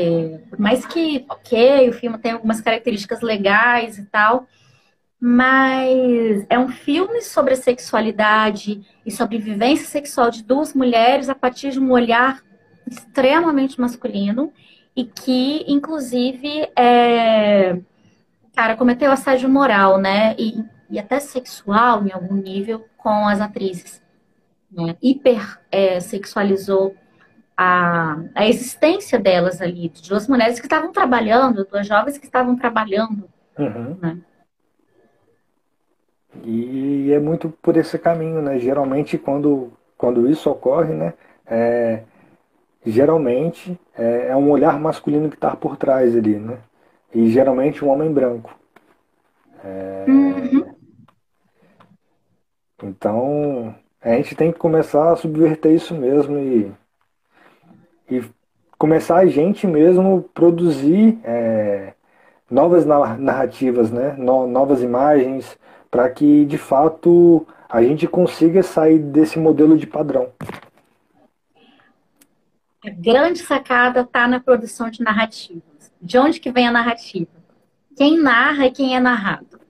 [0.00, 4.46] É, por mais que, ok, o filme tem algumas características legais e tal,
[5.20, 11.34] mas é um filme sobre a sexualidade e sobre vivência sexual de duas mulheres a
[11.34, 12.44] partir de um olhar
[12.88, 14.52] extremamente masculino
[14.94, 17.80] e que, inclusive, é,
[18.54, 20.36] cara, cometeu assédio moral, né?
[20.38, 24.00] E, e até sexual em algum nível com as atrizes.
[24.70, 24.96] Né?
[25.02, 26.94] Hiper é, sexualizou
[27.60, 32.54] a, a existência delas ali, de duas mulheres que estavam trabalhando, duas jovens que estavam
[32.54, 33.28] trabalhando.
[33.58, 33.98] Uhum.
[34.00, 34.18] Né?
[36.44, 38.60] E é muito por esse caminho, né?
[38.60, 41.14] Geralmente quando, quando isso ocorre, né?
[41.44, 42.04] É,
[42.86, 46.58] geralmente é, é um olhar masculino que está por trás ali, né?
[47.12, 48.56] E geralmente um homem branco.
[49.64, 50.04] É...
[50.08, 50.74] Uhum.
[52.84, 56.72] Então, a gente tem que começar a subverter isso mesmo e,
[58.10, 58.22] e
[58.78, 61.94] começar a gente mesmo produzir é,
[62.50, 64.14] novas narrativas, né?
[64.16, 65.58] No, novas imagens,
[65.90, 70.32] para que de fato a gente consiga sair desse modelo de padrão.
[72.84, 75.92] A grande sacada está na produção de narrativas.
[76.00, 77.28] De onde que vem a narrativa?
[77.96, 79.60] Quem narra e quem é narrado,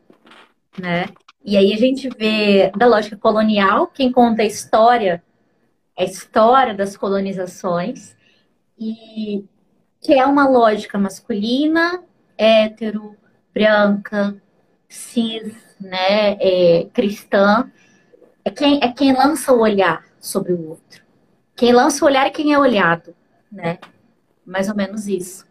[0.79, 1.07] né?
[1.43, 5.23] E aí a gente vê da lógica colonial, quem conta a história,
[5.99, 8.15] a história das colonizações,
[8.79, 9.45] e
[10.01, 12.03] que é uma lógica masculina,
[12.37, 13.17] hétero,
[13.53, 14.41] branca,
[14.89, 17.71] cis, né, é, cristã,
[18.45, 21.03] é quem, é quem lança o olhar sobre o outro.
[21.57, 23.15] Quem lança o olhar é quem é olhado,
[23.51, 23.79] né?
[24.47, 25.47] Mais ou menos isso.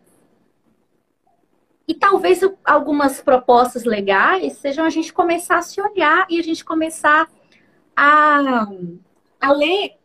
[1.88, 6.64] E talvez algumas propostas legais sejam a gente começar a se olhar e a gente
[6.64, 7.30] começar
[7.96, 8.68] a,
[9.40, 9.98] a ler.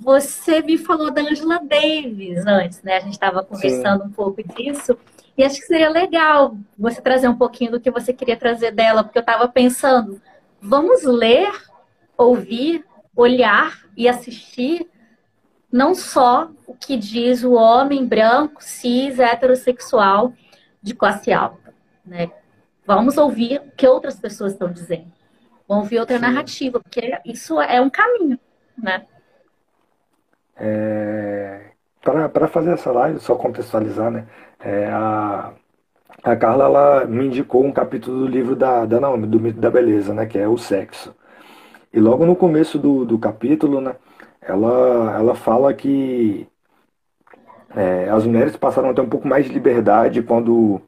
[0.00, 2.96] Você me falou da Angela Davis antes, né?
[2.96, 4.08] A gente estava conversando Sim.
[4.08, 4.96] um pouco disso.
[5.36, 9.04] E acho que seria legal você trazer um pouquinho do que você queria trazer dela,
[9.04, 10.20] porque eu estava pensando,
[10.60, 11.52] vamos ler,
[12.16, 12.84] ouvir
[13.14, 14.86] olhar e assistir
[15.72, 20.32] não só o que diz o homem branco, cis, heterossexual
[20.82, 21.74] de classe alta,
[22.04, 22.30] né?
[22.86, 25.12] Vamos ouvir o que outras pessoas estão dizendo.
[25.66, 26.22] Vamos ouvir outra Sim.
[26.22, 28.38] narrativa, porque isso é um caminho,
[28.78, 29.04] né?
[30.58, 31.70] É,
[32.02, 34.26] Para fazer essa live, só contextualizar, né?
[34.60, 35.52] É, a,
[36.24, 39.70] a Carla ela me indicou um capítulo do livro da, da Naomi, do Mito da
[39.70, 40.26] Beleza, né?
[40.26, 41.14] Que é o sexo.
[41.92, 43.96] E logo no começo do, do capítulo, né,
[44.42, 46.46] ela, ela fala que
[47.74, 50.80] é, as mulheres passaram a ter um pouco mais de liberdade quando,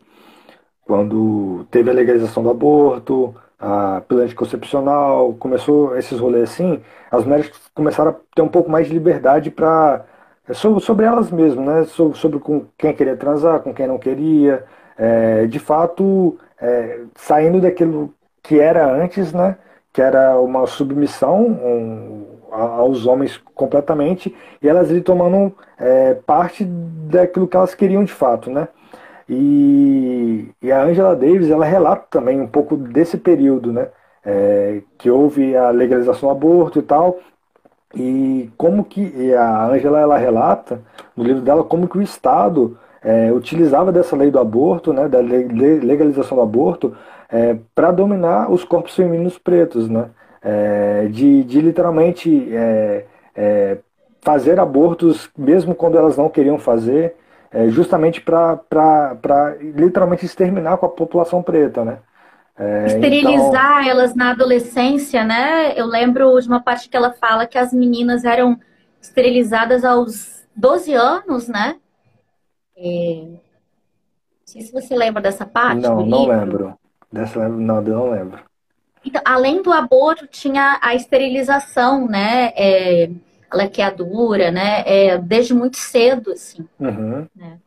[0.87, 6.81] quando teve a legalização do aborto, a pílula anticoncepcional, começou esses rolês assim,
[7.11, 10.05] as mulheres começaram a ter um pouco mais de liberdade para
[10.49, 11.85] é, sobre, sobre elas mesmas, né?
[11.85, 14.65] Sobre, sobre com quem queria transar, com quem não queria,
[14.97, 19.57] é, de fato é, saindo daquilo que era antes, né?
[19.93, 24.33] que era uma submissão um, aos homens completamente,
[24.63, 28.69] e elas iam tomando é, parte daquilo que elas queriam de fato, né?
[29.29, 33.89] E, e a Angela Davis, ela relata também um pouco desse período, né?
[34.25, 37.19] É, que houve a legalização do aborto e tal,
[37.95, 40.81] e como que a Angela ela relata
[41.17, 45.21] no livro dela como que o Estado é, utilizava dessa lei do aborto, né, da
[45.21, 46.95] legalização do aborto,
[47.31, 50.11] é, para dominar os corpos femininos pretos, né?
[50.41, 53.05] É, de, de literalmente é,
[53.35, 53.79] é
[54.21, 57.17] fazer abortos mesmo quando elas não queriam fazer,
[57.51, 58.61] é, justamente para
[59.61, 61.99] literalmente exterminar com a população preta, né?
[62.59, 63.91] É, Esterilizar então...
[63.91, 65.79] elas na adolescência, né?
[65.79, 68.59] Eu lembro de uma parte que ela fala que as meninas eram
[69.01, 71.77] esterilizadas aos 12 anos, né?
[72.77, 73.25] É...
[73.29, 73.41] Não
[74.45, 75.83] sei se você lembra dessa parte.
[75.83, 76.75] Não, não lembro.
[77.13, 78.41] Dessa não, não lembro.
[79.05, 82.53] Então, além do aborto, tinha a esterilização, né?
[82.57, 83.09] É,
[83.53, 84.83] laqueadura, né?
[84.87, 86.67] É, desde muito cedo, assim.
[86.79, 87.27] Uhum.
[87.35, 87.59] Né?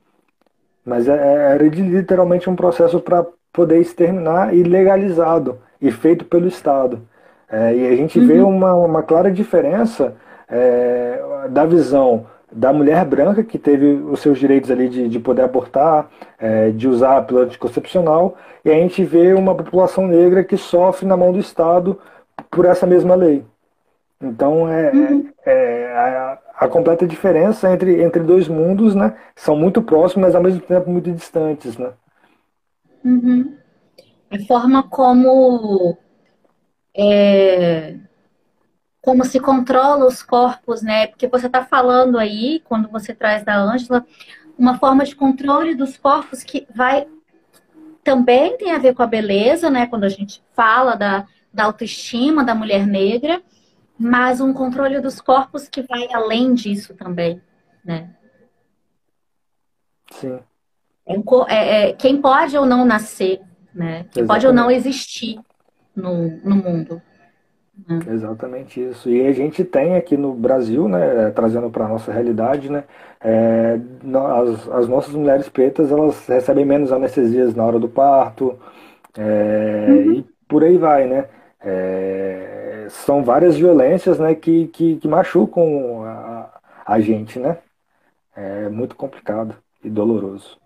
[0.86, 6.48] Mas é, é era literalmente um processo para poder exterminar e legalizado e feito pelo
[6.48, 7.02] Estado.
[7.50, 8.28] É, e a gente uhum.
[8.28, 10.16] vê uma, uma clara diferença
[10.48, 15.44] é, da visão da mulher branca, que teve os seus direitos ali de, de poder
[15.44, 20.58] abortar, é, de usar a pílula anticoncepcional, e a gente vê uma população negra que
[20.58, 21.98] sofre na mão do Estado
[22.50, 23.46] por essa mesma lei.
[24.22, 25.30] Então é, uhum.
[25.46, 29.18] é, é a, a, completa diferença entre, entre dois mundos, né?
[29.36, 31.92] São muito próximos, mas ao mesmo tempo muito distantes, né?
[33.04, 33.58] Uhum.
[34.30, 35.98] A forma como
[36.96, 37.96] é,
[39.02, 41.08] como se controla os corpos, né?
[41.08, 44.06] Porque você está falando aí, quando você traz da Ângela,
[44.58, 47.08] uma forma de controle dos corpos que vai
[48.04, 49.88] também tem a ver com a beleza, né?
[49.88, 53.42] Quando a gente fala da, da autoestima da mulher negra,
[54.02, 57.40] mas um controle dos corpos que vai além disso também,
[57.86, 58.10] né?
[60.10, 60.40] Sim.
[61.06, 63.42] É, é, é quem pode ou não nascer,
[63.74, 64.06] né?
[64.12, 64.28] Quem Exatamente.
[64.28, 65.40] pode ou não existir
[65.96, 67.00] no, no mundo.
[67.88, 68.00] Hum.
[68.08, 69.08] Exatamente isso.
[69.08, 72.84] E a gente tem aqui no Brasil, né, trazendo para a nossa realidade, né,
[73.24, 73.80] é,
[74.42, 78.58] as, as, nossas mulheres pretas elas recebem menos anestesias na hora do parto
[79.16, 80.14] é, uhum.
[80.14, 81.28] e por aí vai, né.
[81.64, 87.58] É, são várias violências, né, que, que, que machucam a, a gente, né.
[88.36, 90.58] É muito complicado e doloroso.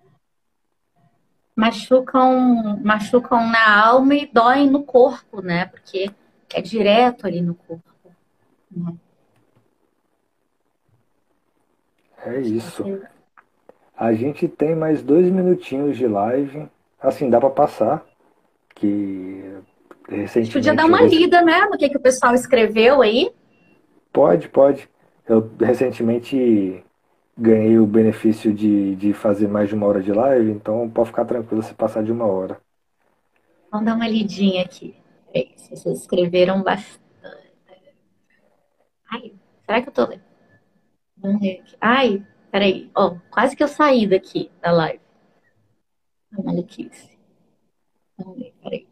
[1.55, 6.11] Machucam, machucam na alma e doem no corpo, né, porque
[6.53, 7.83] é direto ali no corpo.
[8.71, 8.93] Né?
[12.25, 12.83] É isso.
[13.95, 16.67] A gente tem mais dois minutinhos de live.
[16.99, 18.05] Assim, dá para passar.
[18.73, 19.57] Que
[20.07, 20.53] recentemente.
[20.53, 21.61] Podia dar uma lida, né?
[21.65, 23.31] No que, que o pessoal escreveu aí.
[24.11, 24.89] Pode, pode.
[25.27, 26.83] Eu recentemente
[27.37, 31.25] ganhei o benefício de, de fazer mais de uma hora de live, então pode ficar
[31.25, 32.59] tranquilo se passar de uma hora.
[33.71, 34.95] Vamos dar uma lidinha aqui.
[35.33, 37.01] Vocês escreveram bastante.
[39.11, 39.33] Ai,
[39.65, 40.23] será que eu tô lendo?
[41.17, 41.75] Vamos ver aqui.
[41.81, 42.89] Ai, peraí.
[42.95, 45.01] Ó, quase que eu saí daqui da live.
[46.31, 47.17] Maluquice.
[48.17, 48.87] Vamos ver, peraí.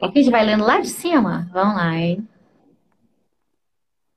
[0.00, 1.46] Aqui a gente vai lendo lá de cima?
[1.52, 2.26] Vamos lá, hein?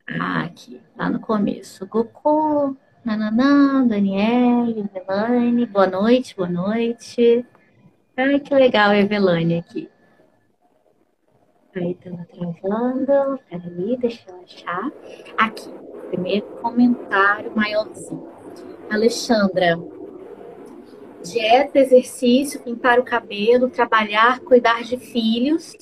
[0.08, 1.86] Ah, aqui, lá no começo.
[1.86, 5.66] Goku, Nananã, Daniele, Evelane.
[5.66, 7.46] Boa noite, boa noite.
[8.16, 9.90] Ai, que legal, Evelane aqui.
[11.76, 13.40] Aí tava travando.
[13.50, 14.90] Peraí, deixa eu achar.
[15.38, 15.70] Aqui,
[16.12, 18.32] primeiro comentário maiorzinho.
[18.90, 19.78] Alexandra.
[21.24, 25.74] Dieta, exercício, pintar o cabelo, trabalhar, cuidar de filhos.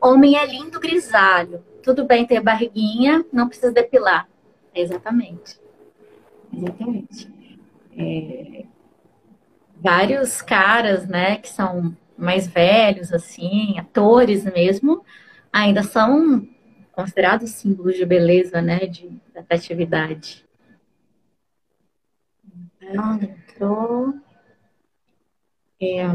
[0.00, 1.62] Homem é lindo grisalho.
[1.82, 4.28] Tudo bem ter barriguinha, não precisa depilar.
[4.74, 5.58] exatamente.
[6.52, 7.30] Exatamente.
[7.96, 8.64] É...
[9.76, 15.02] Vários caras, né, que são mais velhos, assim, atores mesmo,
[15.50, 16.46] ainda são
[16.92, 20.44] considerados símbolos de beleza, né, de atratividade.
[22.80, 24.14] Entrou.
[25.80, 26.06] É,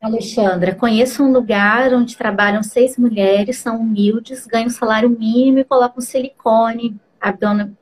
[0.00, 6.00] Alexandra, conheço um lugar onde trabalham seis mulheres, são humildes, ganham salário mínimo e colocam
[6.00, 6.96] silicone,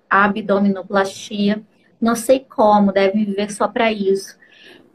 [0.08, 1.62] abdominoplastia.
[2.00, 4.36] Não sei como, devem viver só para isso.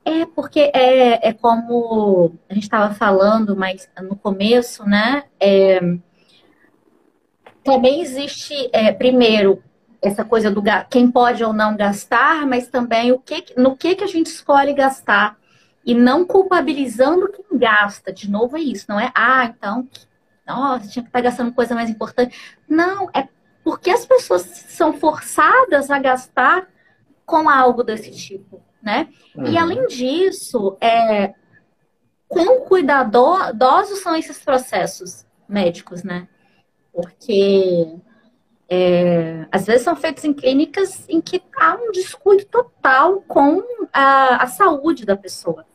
[0.03, 5.23] É, porque é, é como a gente estava falando mas no começo, né?
[5.39, 5.79] É,
[7.63, 9.63] também existe, é, primeiro,
[10.01, 14.03] essa coisa do quem pode ou não gastar, mas também o que, no que, que
[14.03, 15.37] a gente escolhe gastar.
[15.85, 18.13] E não culpabilizando quem gasta.
[18.13, 19.11] De novo, é isso, não é?
[19.15, 19.87] Ah, então,
[20.45, 22.35] nossa, tinha que estar gastando coisa mais importante.
[22.67, 23.27] Não, é
[23.63, 26.67] porque as pessoas são forçadas a gastar
[27.25, 29.09] com algo desse tipo né?
[29.35, 29.47] Uhum.
[29.47, 31.33] E além disso, é,
[32.27, 36.27] quão cuidadosos são esses processos médicos, né?
[36.91, 37.95] Porque
[38.73, 43.61] é, às vezes são feitos em clínicas em que há um descuido total com
[43.91, 45.65] a, a saúde da pessoa.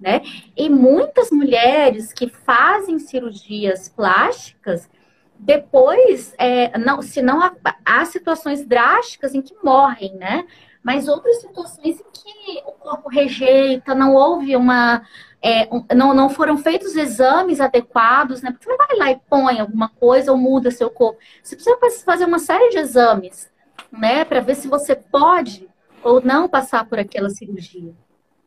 [0.00, 0.22] Né?
[0.56, 4.90] E muitas mulheres que fazem cirurgias plásticas
[5.38, 10.44] depois, é, não, se não há, há situações drásticas em que morrem, né?
[10.82, 15.02] Mas outras situações em que o corpo rejeita, não houve uma.
[15.42, 18.50] É, não, não foram feitos exames adequados, né?
[18.50, 21.18] Porque você não vai lá e põe alguma coisa ou muda seu corpo.
[21.42, 23.50] Você precisa fazer uma série de exames,
[23.90, 24.24] né?
[24.24, 25.68] Para ver se você pode
[26.02, 27.94] ou não passar por aquela cirurgia,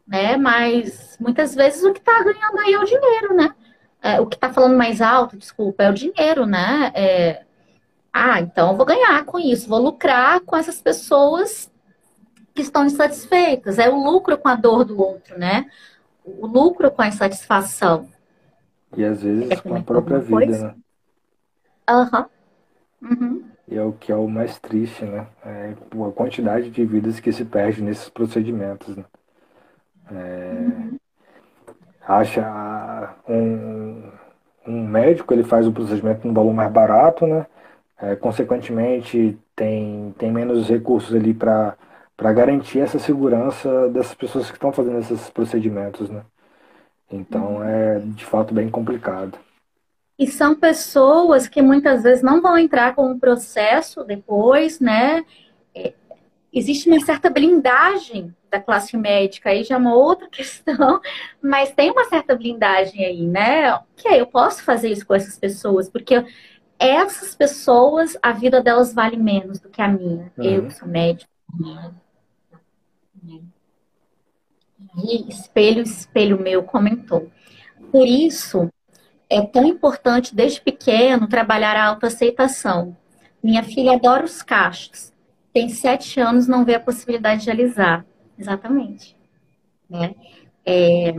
[0.07, 0.37] né?
[0.37, 3.55] Mas muitas vezes o que está ganhando aí é o dinheiro, né?
[4.01, 6.91] É, o que está falando mais alto, desculpa, é o dinheiro, né?
[6.93, 7.43] É,
[8.11, 11.71] ah, então eu vou ganhar com isso, vou lucrar com essas pessoas
[12.53, 13.79] que estão insatisfeitas.
[13.79, 15.65] É o lucro com a dor do outro, né?
[16.25, 18.07] O lucro com a insatisfação.
[18.95, 20.75] E às vezes é com a própria vida, né?
[21.87, 22.25] Aham.
[23.01, 23.09] Uhum.
[23.09, 23.43] uhum.
[23.67, 25.25] E é o que é o mais triste, né?
[25.43, 29.05] É a quantidade de vidas que se perde nesses procedimentos, né?
[30.11, 30.99] É, uhum.
[32.05, 34.11] Acha um,
[34.67, 37.45] um médico, ele faz o procedimento num valor mais barato, né?
[37.97, 41.77] É, consequentemente, tem, tem menos recursos ali para
[42.17, 46.23] garantir essa segurança dessas pessoas que estão fazendo esses procedimentos, né?
[47.11, 47.63] Então, uhum.
[47.63, 49.37] é de fato bem complicado.
[50.17, 55.25] E são pessoas que muitas vezes não vão entrar com um processo depois, né?
[55.75, 55.93] É,
[56.51, 61.01] existe uma certa blindagem da classe médica, aí já é uma outra questão,
[61.41, 63.79] mas tem uma certa blindagem aí, né?
[63.95, 66.23] Que eu posso fazer isso com essas pessoas, porque
[66.77, 70.31] essas pessoas, a vida delas vale menos do que a minha.
[70.37, 70.43] Uhum.
[70.43, 71.31] Eu que sou médica.
[75.27, 77.31] Espelho, espelho meu comentou.
[77.91, 78.69] Por isso,
[79.29, 82.95] é tão importante desde pequeno trabalhar a autoaceitação.
[83.41, 85.11] Minha filha adora os cachos.
[85.51, 88.05] Tem sete anos, não vê a possibilidade de alisar.
[88.37, 89.15] Exatamente.
[89.89, 90.15] Né?
[90.65, 91.13] É,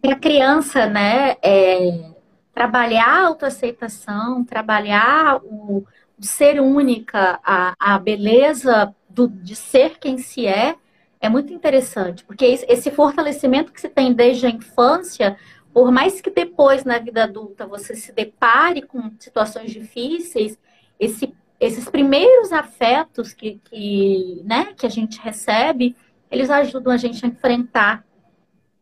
[0.00, 2.10] Para criança, né, é,
[2.54, 5.84] trabalhar a autoaceitação, trabalhar o,
[6.18, 10.76] o ser única, a, a beleza do, de ser quem se é,
[11.20, 15.36] é muito interessante, porque esse fortalecimento que se tem desde a infância
[15.72, 20.58] por mais que depois na vida adulta você se depare com situações difíceis,
[20.98, 25.96] esse, esses primeiros afetos que, que, né, que a gente recebe,
[26.30, 28.04] eles ajudam a gente a enfrentar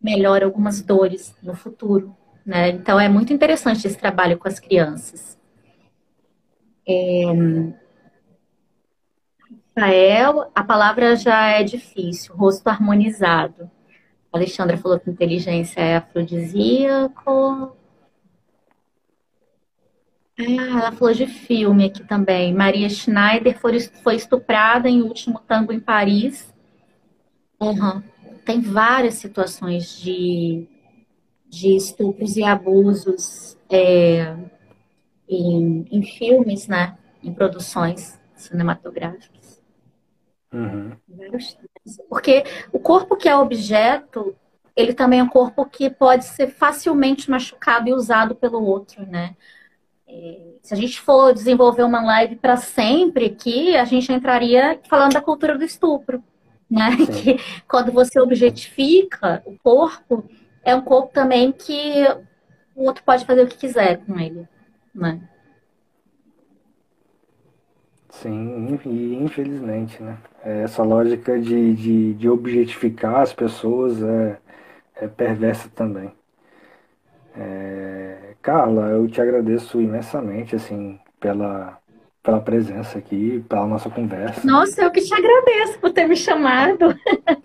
[0.01, 2.17] melhor algumas dores no futuro.
[2.45, 2.71] Né?
[2.71, 5.39] Então é muito interessante esse trabalho com as crianças.
[6.89, 7.25] É...
[9.79, 13.71] Rafael, a palavra já é difícil, rosto harmonizado.
[14.33, 17.77] A Alexandra falou que inteligência é afrodisíaco.
[20.39, 22.53] Ah, ela falou de filme aqui também.
[22.53, 26.53] Maria Schneider foi estuprada em Último Tango em Paris.
[27.61, 28.03] Uhum.
[28.45, 30.67] Tem várias situações de,
[31.49, 34.37] de estupros e abusos é,
[35.29, 36.97] em, em filmes, né?
[37.23, 39.38] Em produções cinematográficas.
[40.53, 40.93] Uhum.
[42.09, 44.35] Porque o corpo que é objeto,
[44.75, 49.37] ele também é um corpo que pode ser facilmente machucado e usado pelo outro, né?
[50.07, 55.13] É, se a gente for desenvolver uma live para sempre aqui, a gente entraria falando
[55.13, 56.23] da cultura do estupro,
[56.71, 56.91] né?
[57.23, 57.39] Que
[57.69, 60.25] quando você objetifica o corpo,
[60.65, 62.05] é um corpo também que
[62.75, 64.49] o outro pode fazer o que quiser com ele,
[64.95, 65.21] né?
[68.23, 70.19] Sim, e infelizmente, né?
[70.45, 74.39] É, essa lógica de, de, de objetificar as pessoas é,
[74.97, 76.11] é perversa também.
[77.37, 81.79] É, Carla, eu te agradeço imensamente, assim, pela,
[82.21, 84.45] pela presença aqui, pela nossa conversa.
[84.45, 86.87] Nossa, eu que te agradeço por ter me chamado.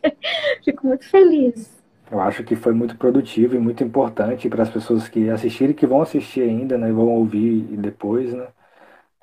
[0.66, 1.84] Fico muito feliz.
[2.12, 5.86] Eu acho que foi muito produtivo e muito importante para as pessoas que assistirem, que
[5.86, 8.48] vão assistir ainda, né, e vão ouvir depois, né?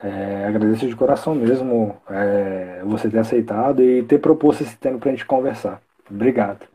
[0.03, 5.11] É, agradeço de coração mesmo é, você ter aceitado e ter proposto esse tema para
[5.11, 5.82] a gente conversar.
[6.11, 6.66] Obrigado.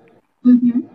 [0.43, 0.87] Uhum.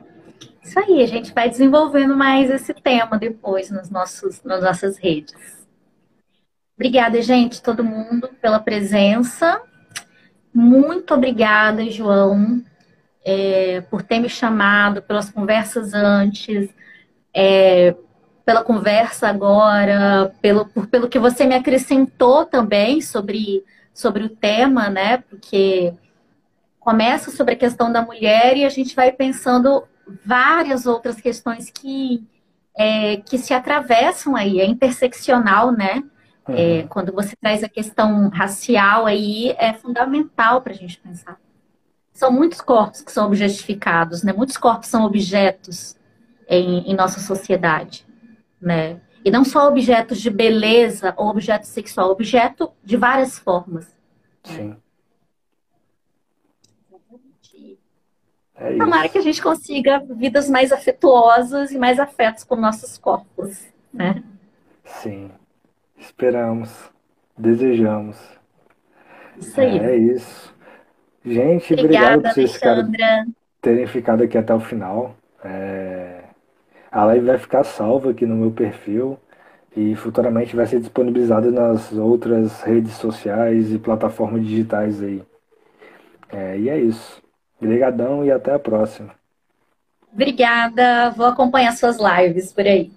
[0.62, 5.35] Isso aí, a gente vai desenvolvendo mais esse tema depois nos nossos, nas nossas redes.
[6.76, 9.61] Obrigada, gente, todo mundo, pela presença.
[10.55, 12.62] Muito obrigada, João,
[13.24, 16.70] é, por ter me chamado, pelas conversas antes.
[17.35, 17.95] É,
[18.51, 24.90] pela conversa agora, pelo, por, pelo que você me acrescentou também sobre, sobre o tema,
[24.90, 25.18] né?
[25.18, 25.94] Porque
[26.80, 29.84] começa sobre a questão da mulher e a gente vai pensando
[30.26, 32.26] várias outras questões que,
[32.76, 36.03] é, que se atravessam aí, é interseccional, né?
[36.48, 36.55] Uhum.
[36.57, 41.38] É, quando você traz a questão racial aí, é fundamental para a gente pensar.
[42.12, 44.32] São muitos corpos que são objetificados, né?
[44.32, 45.94] Muitos corpos são objetos
[46.48, 48.10] em, em nossa sociedade
[48.61, 49.01] né?
[49.25, 53.95] E não só objetos de beleza ou objeto sexual, objeto de várias formas.
[54.43, 54.77] Sim.
[58.57, 63.67] É Tomara que a gente consiga vidas mais afetuosas e mais afetos com nossos corpos,
[63.93, 64.23] né?
[64.85, 65.31] Sim.
[65.97, 66.91] Esperamos.
[67.39, 68.19] Desejamos.
[69.39, 69.79] Isso aí.
[69.79, 70.55] É isso.
[71.25, 72.61] Gente, Obrigada, obrigado por vocês
[73.61, 75.15] terem ficado aqui até o final.
[75.43, 76.20] É...
[76.91, 79.18] A live vai ficar salva aqui no meu perfil
[79.76, 85.22] e futuramente vai ser disponibilizada nas outras redes sociais e plataformas digitais aí.
[86.32, 87.22] É, e é isso.
[87.61, 89.14] Obrigadão e até a próxima.
[90.12, 91.11] Obrigada.
[91.11, 92.91] Vou acompanhar suas lives por aí.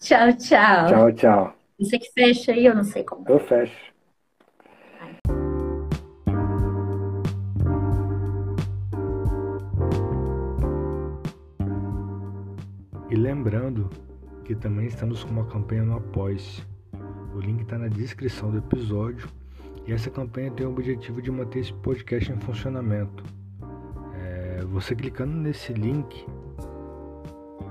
[0.00, 0.86] Tchau, tchau.
[0.88, 1.54] Tchau, tchau.
[1.78, 3.24] Você que fecha aí, eu não sei como.
[3.28, 3.85] Eu fecho.
[13.16, 13.88] E lembrando
[14.44, 16.62] que também estamos com uma campanha no Apoia-se.
[17.34, 19.26] O link está na descrição do episódio.
[19.86, 23.24] E essa campanha tem o objetivo de manter esse podcast em funcionamento.
[24.20, 26.26] É, você clicando nesse link,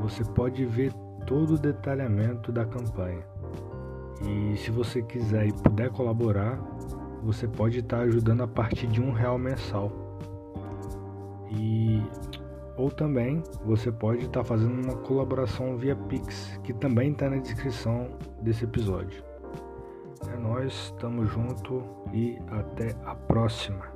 [0.02, 0.92] você pode ver
[1.28, 3.24] todo o detalhamento da campanha.
[4.28, 6.58] E se você quiser e puder colaborar,
[7.22, 9.92] você pode estar ajudando a partir de um real mensal.
[11.52, 12.02] E
[12.78, 18.10] ou também você pode estar fazendo uma colaboração via Pix, que também está na descrição
[18.42, 19.24] desse episódio.
[20.34, 23.95] É nós, estamos junto e até a próxima.